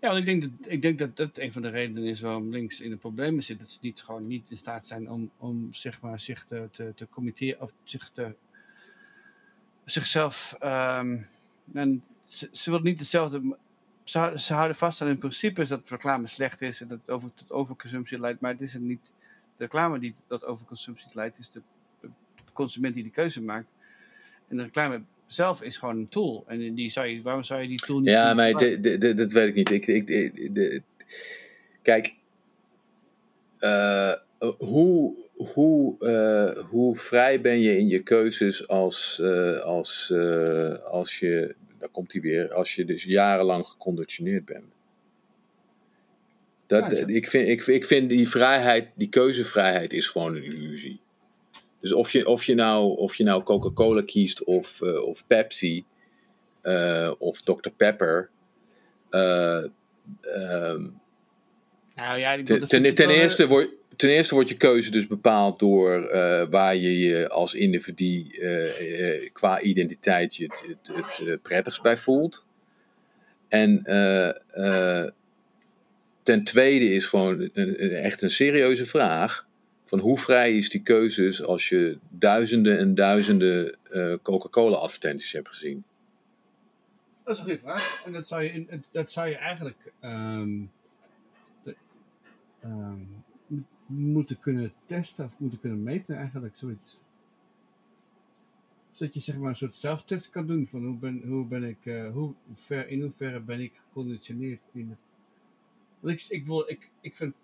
[0.00, 2.50] Ja, want ik denk, dat, ik denk dat dat een van de redenen is waarom
[2.50, 3.58] links in de problemen zit.
[3.58, 6.92] Dat ze niet, gewoon niet in staat zijn om, om zeg maar, zich te, te,
[6.94, 8.34] te committeren of zich te,
[9.84, 10.56] zichzelf.
[10.60, 11.18] ehm,
[11.72, 13.56] en ze, ze willen niet hetzelfde.
[14.04, 17.10] Ze, houden- ze houden vast aan hun principes dat reclame slecht is en dat het
[17.10, 18.40] over, tot overconsumptie leidt.
[18.40, 19.12] Maar het is het niet
[19.60, 21.60] de reclame die tot overconsumptie leidt, is de,
[22.00, 22.08] de
[22.52, 23.68] consument die de keuze maakt.
[24.48, 26.44] En de reclame zelf is gewoon een tool.
[26.46, 29.54] En die zou je, waarom zou je die tool niet Ja, maar dat weet ik
[29.54, 29.70] niet.
[29.70, 30.82] Ik, ik, de, de-
[31.82, 32.14] kijk,
[33.58, 34.12] eh,
[34.58, 40.12] hoe, hoe, eh, hoe vrij ben je in je keuzes als, eh, als,
[40.84, 44.74] als je, daar komt hij weer, als je dus jarenlang geconditioneerd bent?
[46.70, 51.00] Dat, Ja, ik, vind, ik, ik vind die vrijheid, die keuzevrijheid is gewoon een illusie.
[51.80, 55.84] Dus of je, of je nou, of je nou Coca-Cola kiest of, eh, of Pepsi
[56.62, 57.68] eh, of Dr.
[57.76, 58.30] Pepper.
[59.10, 59.64] eh,
[60.20, 60.88] ehm,
[61.94, 66.08] Nou ja, ik bedoel, ten, eerste wordt, ten eerste wordt je keuze dus bepaald door
[66.50, 68.26] waar je je als individu
[69.32, 70.62] qua identiteit je het,
[70.92, 72.46] het, het prettigst bij voelt.
[73.48, 73.82] En
[76.22, 77.50] ten tweede is gewoon
[77.90, 79.48] echt een serieuze vraag.
[79.84, 85.48] Van hoe vrij is die keuzes als je duizenden en duizenden eh, Coca-Cola advertenties hebt
[85.48, 85.84] gezien?
[87.24, 88.02] Dat is een goede vraag.
[88.04, 90.60] En dat zou je, dat zou je eigenlijk ehm,
[92.60, 92.98] ehm,
[93.46, 96.98] mo- moeten kunnen testen of moeten kunnen meten, eigenlijk zoiets.
[98.90, 101.86] Zodat je zeg maar een soort zelftest kan doen van hoe ben, hoe ben ik,
[101.86, 104.98] eh, hoe ver, in hoeverre ben ik geconditioneerd in het.
[106.00, 107.34] Want ik, ik ik, ik vind.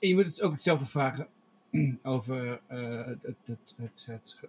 [0.00, 1.28] Je, moet het ook hetzelfde vragen
[2.02, 4.48] over eh, het, het, het, het, het ge-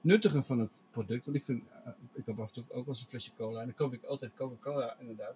[0.00, 1.24] nuttige van het product.
[1.24, 3.60] Want ik vind, eh, ik heb af en toe ook wel eens een flesje cola
[3.60, 5.34] en dan koop ik altijd Coca-Cola inderdaad.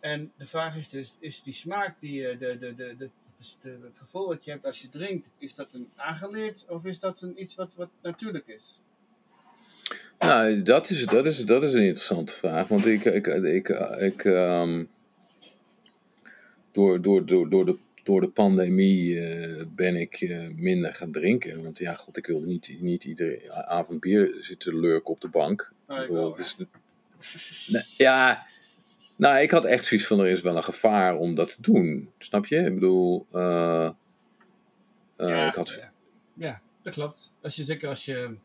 [0.00, 3.10] En de vraag is dus, is die smaak, die, eh, de, de, de, de,
[3.82, 7.20] het gevoel wat je hebt als je drinkt, is dat een aangeleerd of is dat
[7.20, 8.80] een, iets wat, wat natuurlijk is?
[10.20, 12.68] Nou, dat is, dat, is, dat is een interessante vraag.
[12.68, 13.68] Want ik, ik, ik,
[13.98, 14.84] ik ehm,
[16.70, 21.62] door, door, door, door, de, door de pandemie eh, ben ik eh, minder gaan drinken.
[21.62, 25.72] Want ja, god, ik wil niet, niet iedere avond bier zitten lurken op de bank.
[25.86, 26.36] Bedoel,
[27.66, 28.42] Nee, ja,
[29.16, 32.10] nou, ik had echt zoiets van, er is wel een gevaar om dat te doen.
[32.18, 32.56] Snap je?
[32.56, 33.90] Ik bedoel, eh,
[35.16, 35.92] ja, ik had, ja.
[36.34, 37.32] ja, dat klopt.
[37.42, 38.36] Als je, zeker als je...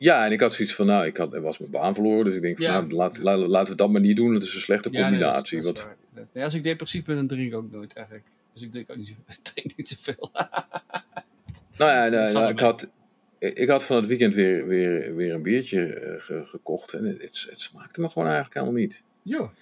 [0.00, 2.42] Ja, en ik had zoiets van, nou, ik had, was mijn baan verloren, dus ik
[2.42, 2.80] denk van, Ja.
[2.80, 5.18] nou, laat, la- laten we dat maar niet doen, dat is een slechte Ja, nee,
[5.18, 5.60] dat is- combinatie.
[5.60, 6.26] dat is want, waar.
[6.32, 8.26] Nee, als ik depressief ben, dan drink ik ook nooit eigenlijk.
[8.52, 9.14] Dus ik drink ook niet,
[9.54, 10.30] drink niet zoveel.
[11.78, 12.88] nou ja, nou, nou, ik, had,
[13.38, 17.22] ik had van het weekend weer, weer, weer een biertje eh, ge- gekocht en het,
[17.22, 19.02] het, het smaakte me gewoon eigenlijk helemaal niet.
[19.22, 19.52] Jo,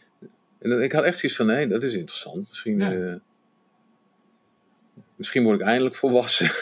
[0.58, 2.48] En dan- ik had echt zoiets van, nee, dat is interessant.
[2.48, 2.92] Misschien, Ja.
[2.92, 3.14] eh,
[5.16, 6.50] misschien word ik eindelijk volwassen.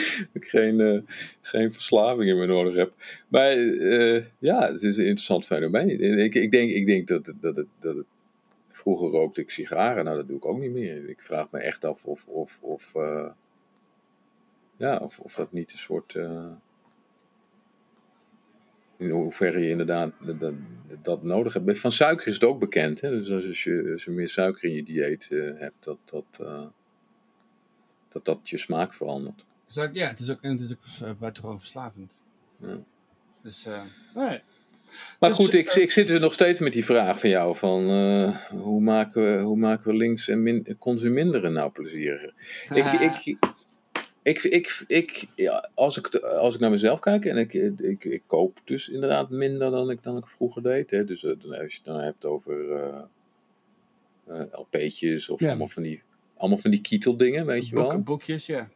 [0.38, 1.00] ik geen, uh,
[1.40, 2.92] geen verslavingen meer nodig heb.
[3.28, 6.00] Maar uh, ja, het is een interessant fenomeen.
[6.18, 8.06] Ik, ik, denk, ik denk dat, dat, dat het.
[8.68, 11.08] Vroeger rookte ik sigaren, nou dat doe ik ook niet meer.
[11.08, 13.30] Ik vraag me echt af of, of, of, uh,
[14.76, 16.16] ja, of, of dat niet een soort
[19.02, 20.54] in hoeverre je inderdaad dat,
[21.02, 21.78] dat, nodig hebt.
[21.78, 23.00] Van suiker is het ook bekend.
[23.00, 23.10] Hè?
[23.10, 26.66] Dus als je, meer suiker in je dieet uh, hebt, dat dat, uh,
[28.08, 29.44] dat dat je smaak verandert.
[29.74, 32.12] Ja, het is ook, het is ook uh, buitengewoon verslavend.
[32.60, 32.78] Ja.
[33.42, 33.66] Dus,
[34.14, 34.40] nee.
[35.20, 37.82] Maar dus, goed, ik, ik zit er nog steeds met die vraag van jou: van,
[38.50, 42.34] hoe, maken we, hoe maken we links en min, consuminderen nou plezieriger?
[42.74, 43.36] Ik, ik,
[44.22, 48.22] ik, ik, ik, ja, als, ik, als ik naar mezelf kijk, en ik, ik, ik
[48.26, 50.90] koop dus inderdaad minder dan ik, dan ik vroeger deed.
[50.90, 51.04] Hè.
[51.04, 53.02] Dus uh, als je het dan hebt over uh,
[54.28, 56.02] uh, LP'tjes of allemaal, van die,
[56.36, 58.00] allemaal van die kieteldingen, weet je wel.
[58.00, 58.68] Boekjes, ja.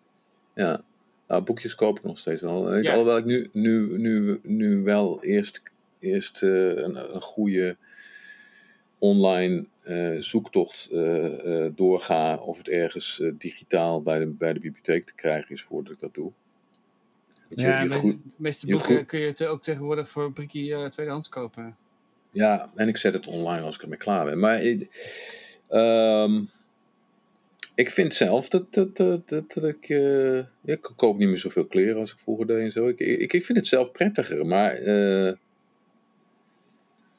[0.56, 0.82] Ja,
[1.28, 2.76] nou, boekjes koop ik nog steeds wel.
[2.76, 5.62] Ik, Alhoewel ik nu, nu, nu, nu wel eerst,
[5.98, 7.76] eerst een, een goede
[8.98, 15.14] online uh, zoektocht uh, doorga of het ergens digitaal bij de, bij de bibliotheek te
[15.14, 16.32] krijgen is voordat ik dat doe.
[17.48, 21.76] ja, je, de meeste boeken kun je ook tegenwoordig voor een prikkie tweedehands kopen.
[22.30, 24.38] Ja, en ik zet het online als ik ermee klaar ben.
[24.38, 24.62] Maar
[25.70, 26.42] uh,
[27.76, 29.88] ik vind zelf dat, dat, dat, dat, dat ik.
[30.64, 32.88] ik koop niet meer zoveel kleren als ik vroeger deed en zo.
[32.88, 34.80] Ik, ik, ik vind het zelf prettiger, maar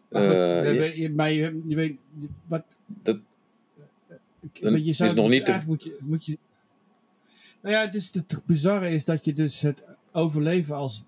[0.09, 1.97] maar, goed, uh, je, maar je, je, weet
[2.45, 2.63] wat.
[2.85, 3.19] Dat,
[4.53, 5.61] je is nog niet te...
[5.65, 6.37] moet, je, moet je.
[7.61, 11.03] Nou ja, dus het bizarre is dat je dus het overleven als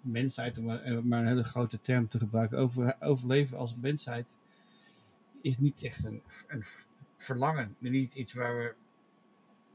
[0.00, 4.36] mensheid, om maar een hele grote term te gebruiken, over, overleven als mensheid
[5.42, 6.62] is niet echt een, een
[7.18, 7.76] verlangen.
[7.78, 8.74] Niet iets waar we.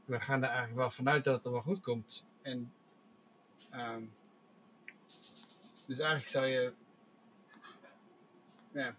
[0.04, 2.24] We gaan er eigenlijk wel vanuit dat het er wel goed komt.
[2.42, 2.72] En.
[3.74, 4.10] Um,
[5.86, 6.72] dus eigenlijk zou je
[8.74, 8.94] ja.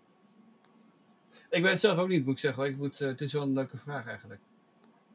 [1.50, 2.64] Ik weet het zelf ook niet, moet ik zeggen.
[2.64, 4.42] Ik moet, uh, het is wel een leuke vraag eigenlijk.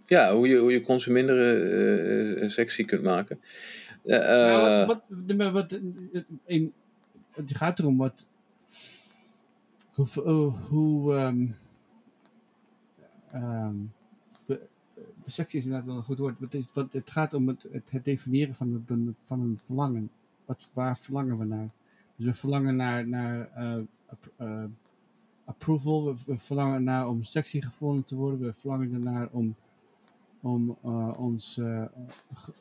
[0.07, 3.41] Ja, hoe je, hoe je consuminderen uh, sexy kunt maken.
[4.05, 5.03] Uh, nou, wat,
[5.37, 5.79] wat, wat,
[6.45, 6.73] in,
[7.31, 8.27] het gaat erom wat.
[9.91, 10.07] Hoe.
[10.69, 11.57] hoe um,
[13.35, 13.93] um,
[15.27, 16.39] sexy is inderdaad wel een goed woord.
[16.41, 18.85] Het, het gaat om het, het, definiëren van,
[19.19, 20.11] van een verlangen.
[20.45, 21.71] Wat, waar verlangen we naar?
[22.17, 23.83] Dus we verlangen naar, naar uh,
[24.41, 24.65] uh,
[25.45, 26.17] approval.
[26.27, 28.41] We, verlangen naar om sexy gevonden te worden.
[28.41, 29.55] We verlangen ernaar om,
[30.41, 31.85] om uh, ons uh,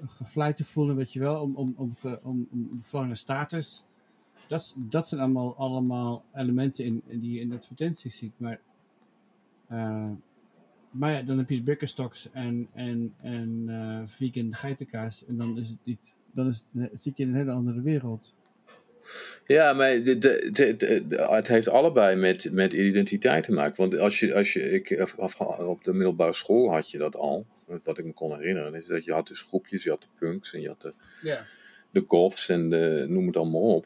[0.06, 1.42] gevleid te voelen, weet je wel.
[1.42, 2.48] Om, om, om, om,
[2.80, 3.84] verlangen status.
[4.48, 8.34] Dat, dat zijn allemaal, allemaal elementen in die je in advertenties ziet.
[8.38, 8.60] Maar,
[10.92, 11.78] maar ja, dan heb je de
[12.32, 13.70] en, en, en
[14.06, 15.26] vegan geitenkaas.
[15.28, 16.14] En dan is het niet...
[16.32, 18.34] Dan is het, zit je in een hele andere wereld.
[19.48, 23.76] Ja, maar de, de, de, het heeft allebei met, met identiteit te maken.
[23.78, 25.16] Want als je, als je ik,
[25.60, 29.04] op de middelbare school had je dat al, wat ik me kon herinneren, is dat
[29.04, 31.42] je had dus groepjes, je had de punks en je had de, ja.
[31.92, 33.86] de golfs en de, noem het allemaal op.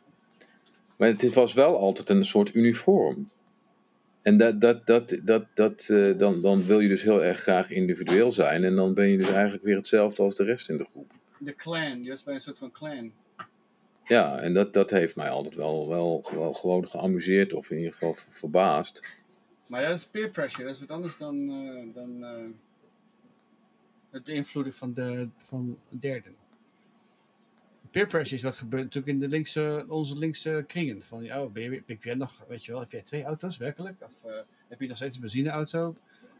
[0.97, 3.29] Maar het was wel altijd een soort uniform.
[4.23, 7.69] En dat, dat, dat, dat, dat, uh, dan, dan wil je dus heel erg graag
[7.69, 8.63] individueel zijn.
[8.63, 11.11] En dan ben je dus eigenlijk weer hetzelfde als de rest in de groep.
[11.37, 13.11] De clan, je was bij een soort van clan.
[14.05, 17.93] Ja, en dat, dat heeft mij altijd wel, wel, wel gewoon geamuseerd of in ieder
[17.93, 19.21] geval verbaasd.
[19.67, 22.49] Maar dat is peer pressure, dat is wat anders dan, uh, dan uh,
[24.09, 26.35] het beïnvloeden van, de, van derden.
[27.93, 31.01] Peer pressure is wat gebeurt natuurlijk in de linkse, onze linkse kringen.
[31.01, 34.01] Van, oh, ben je, heb jij nog, weet je wel, heb jij twee auto's werkelijk?
[34.01, 34.31] Of uh,
[34.67, 35.95] heb je nog steeds een benzineauto?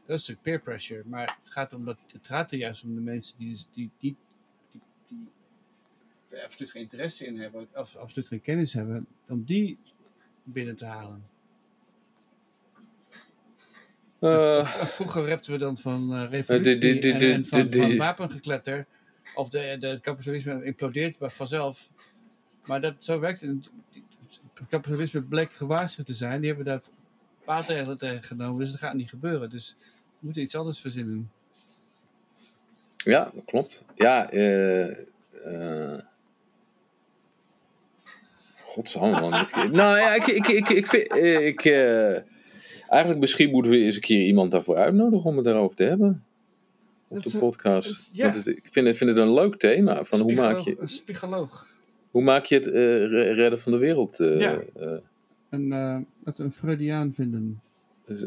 [0.06, 1.04] Dat is natuurlijk peer pressure.
[1.06, 4.16] Maar het gaat, om dat, het gaat er juist om de mensen die, die, die,
[4.72, 9.78] die, die absoluut geen interesse in hebben, of absoluut geen kennis hebben, om die
[10.44, 11.26] binnen te halen.
[14.20, 18.86] Uh, Vroeger repten we dan van uh, revolutie en, en van, van wapengekletter.
[19.36, 21.90] Of de, de, het kapitalisme implodeert vanzelf.
[22.66, 23.70] Maar dat, zo werkt het.
[24.54, 26.40] Het kapitalisme bleek gewaarschuwd te zijn.
[26.40, 26.82] Die hebben daar
[27.46, 28.60] maatregelen tegen genomen.
[28.60, 29.50] Dus dat gaat niet gebeuren.
[29.50, 31.32] Dus we moeten iets anders verzinnen.
[32.98, 33.86] Ja, dat klopt.
[33.96, 34.98] Ja, eh...
[35.46, 35.98] Uh,
[39.72, 41.08] nou ja, ik, ik, ik, ik vind...
[41.08, 42.18] Eh, ik, uh,
[42.88, 46.24] eigenlijk misschien moeten we eens een keer iemand daarvoor uitnodigen om het daarover te hebben.
[47.18, 48.10] Op de podcast.
[48.14, 48.30] ja.
[48.32, 50.04] het, ik vind het, vind het een leuk thema.
[50.04, 51.68] Van hoe maak je, een spigoloog.
[52.12, 52.74] Hoe maak je het uh,
[53.36, 54.20] redden van de wereld?
[54.20, 54.62] Uh, ja.
[55.50, 55.72] een,
[56.24, 57.62] het een Freudiaan vinden.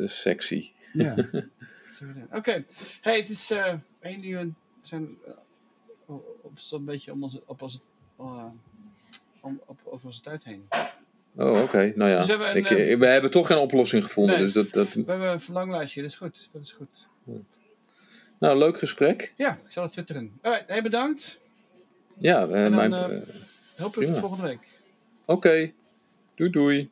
[0.04, 0.70] Sexy.
[0.92, 1.14] Ja.
[2.26, 2.36] Oké.
[2.36, 2.64] Okay.
[3.00, 3.52] Hey, het is
[4.00, 4.44] één uur.
[4.46, 4.52] We
[4.82, 5.16] zijn
[6.06, 7.78] op, zo'n beetje om onze, op onze,
[8.20, 8.44] uh,
[9.40, 10.68] om, op, over onze tijd heen.
[11.36, 11.92] Oh, oké.
[11.96, 12.16] Nou ja.
[12.16, 14.34] Dus we hebben een, ik, we hebben toch geen oplossing gevonden.
[14.34, 14.44] Nee.
[14.44, 16.48] Dus dat, dat, We hebben een verlanglijstje, dat is goed.
[16.52, 17.06] Dat is goed.
[18.38, 19.32] Nou, leuk gesprek.
[19.36, 20.38] Ja, ik zal het twitteren.
[20.42, 21.38] Alright, hey, bedankt.
[22.18, 22.92] Ja, eh, En dan, mijn-
[23.76, 24.12] Hopelijk Prima.
[24.12, 24.68] tot volgende week.
[25.24, 25.72] oké.
[26.34, 26.90] Doei doei.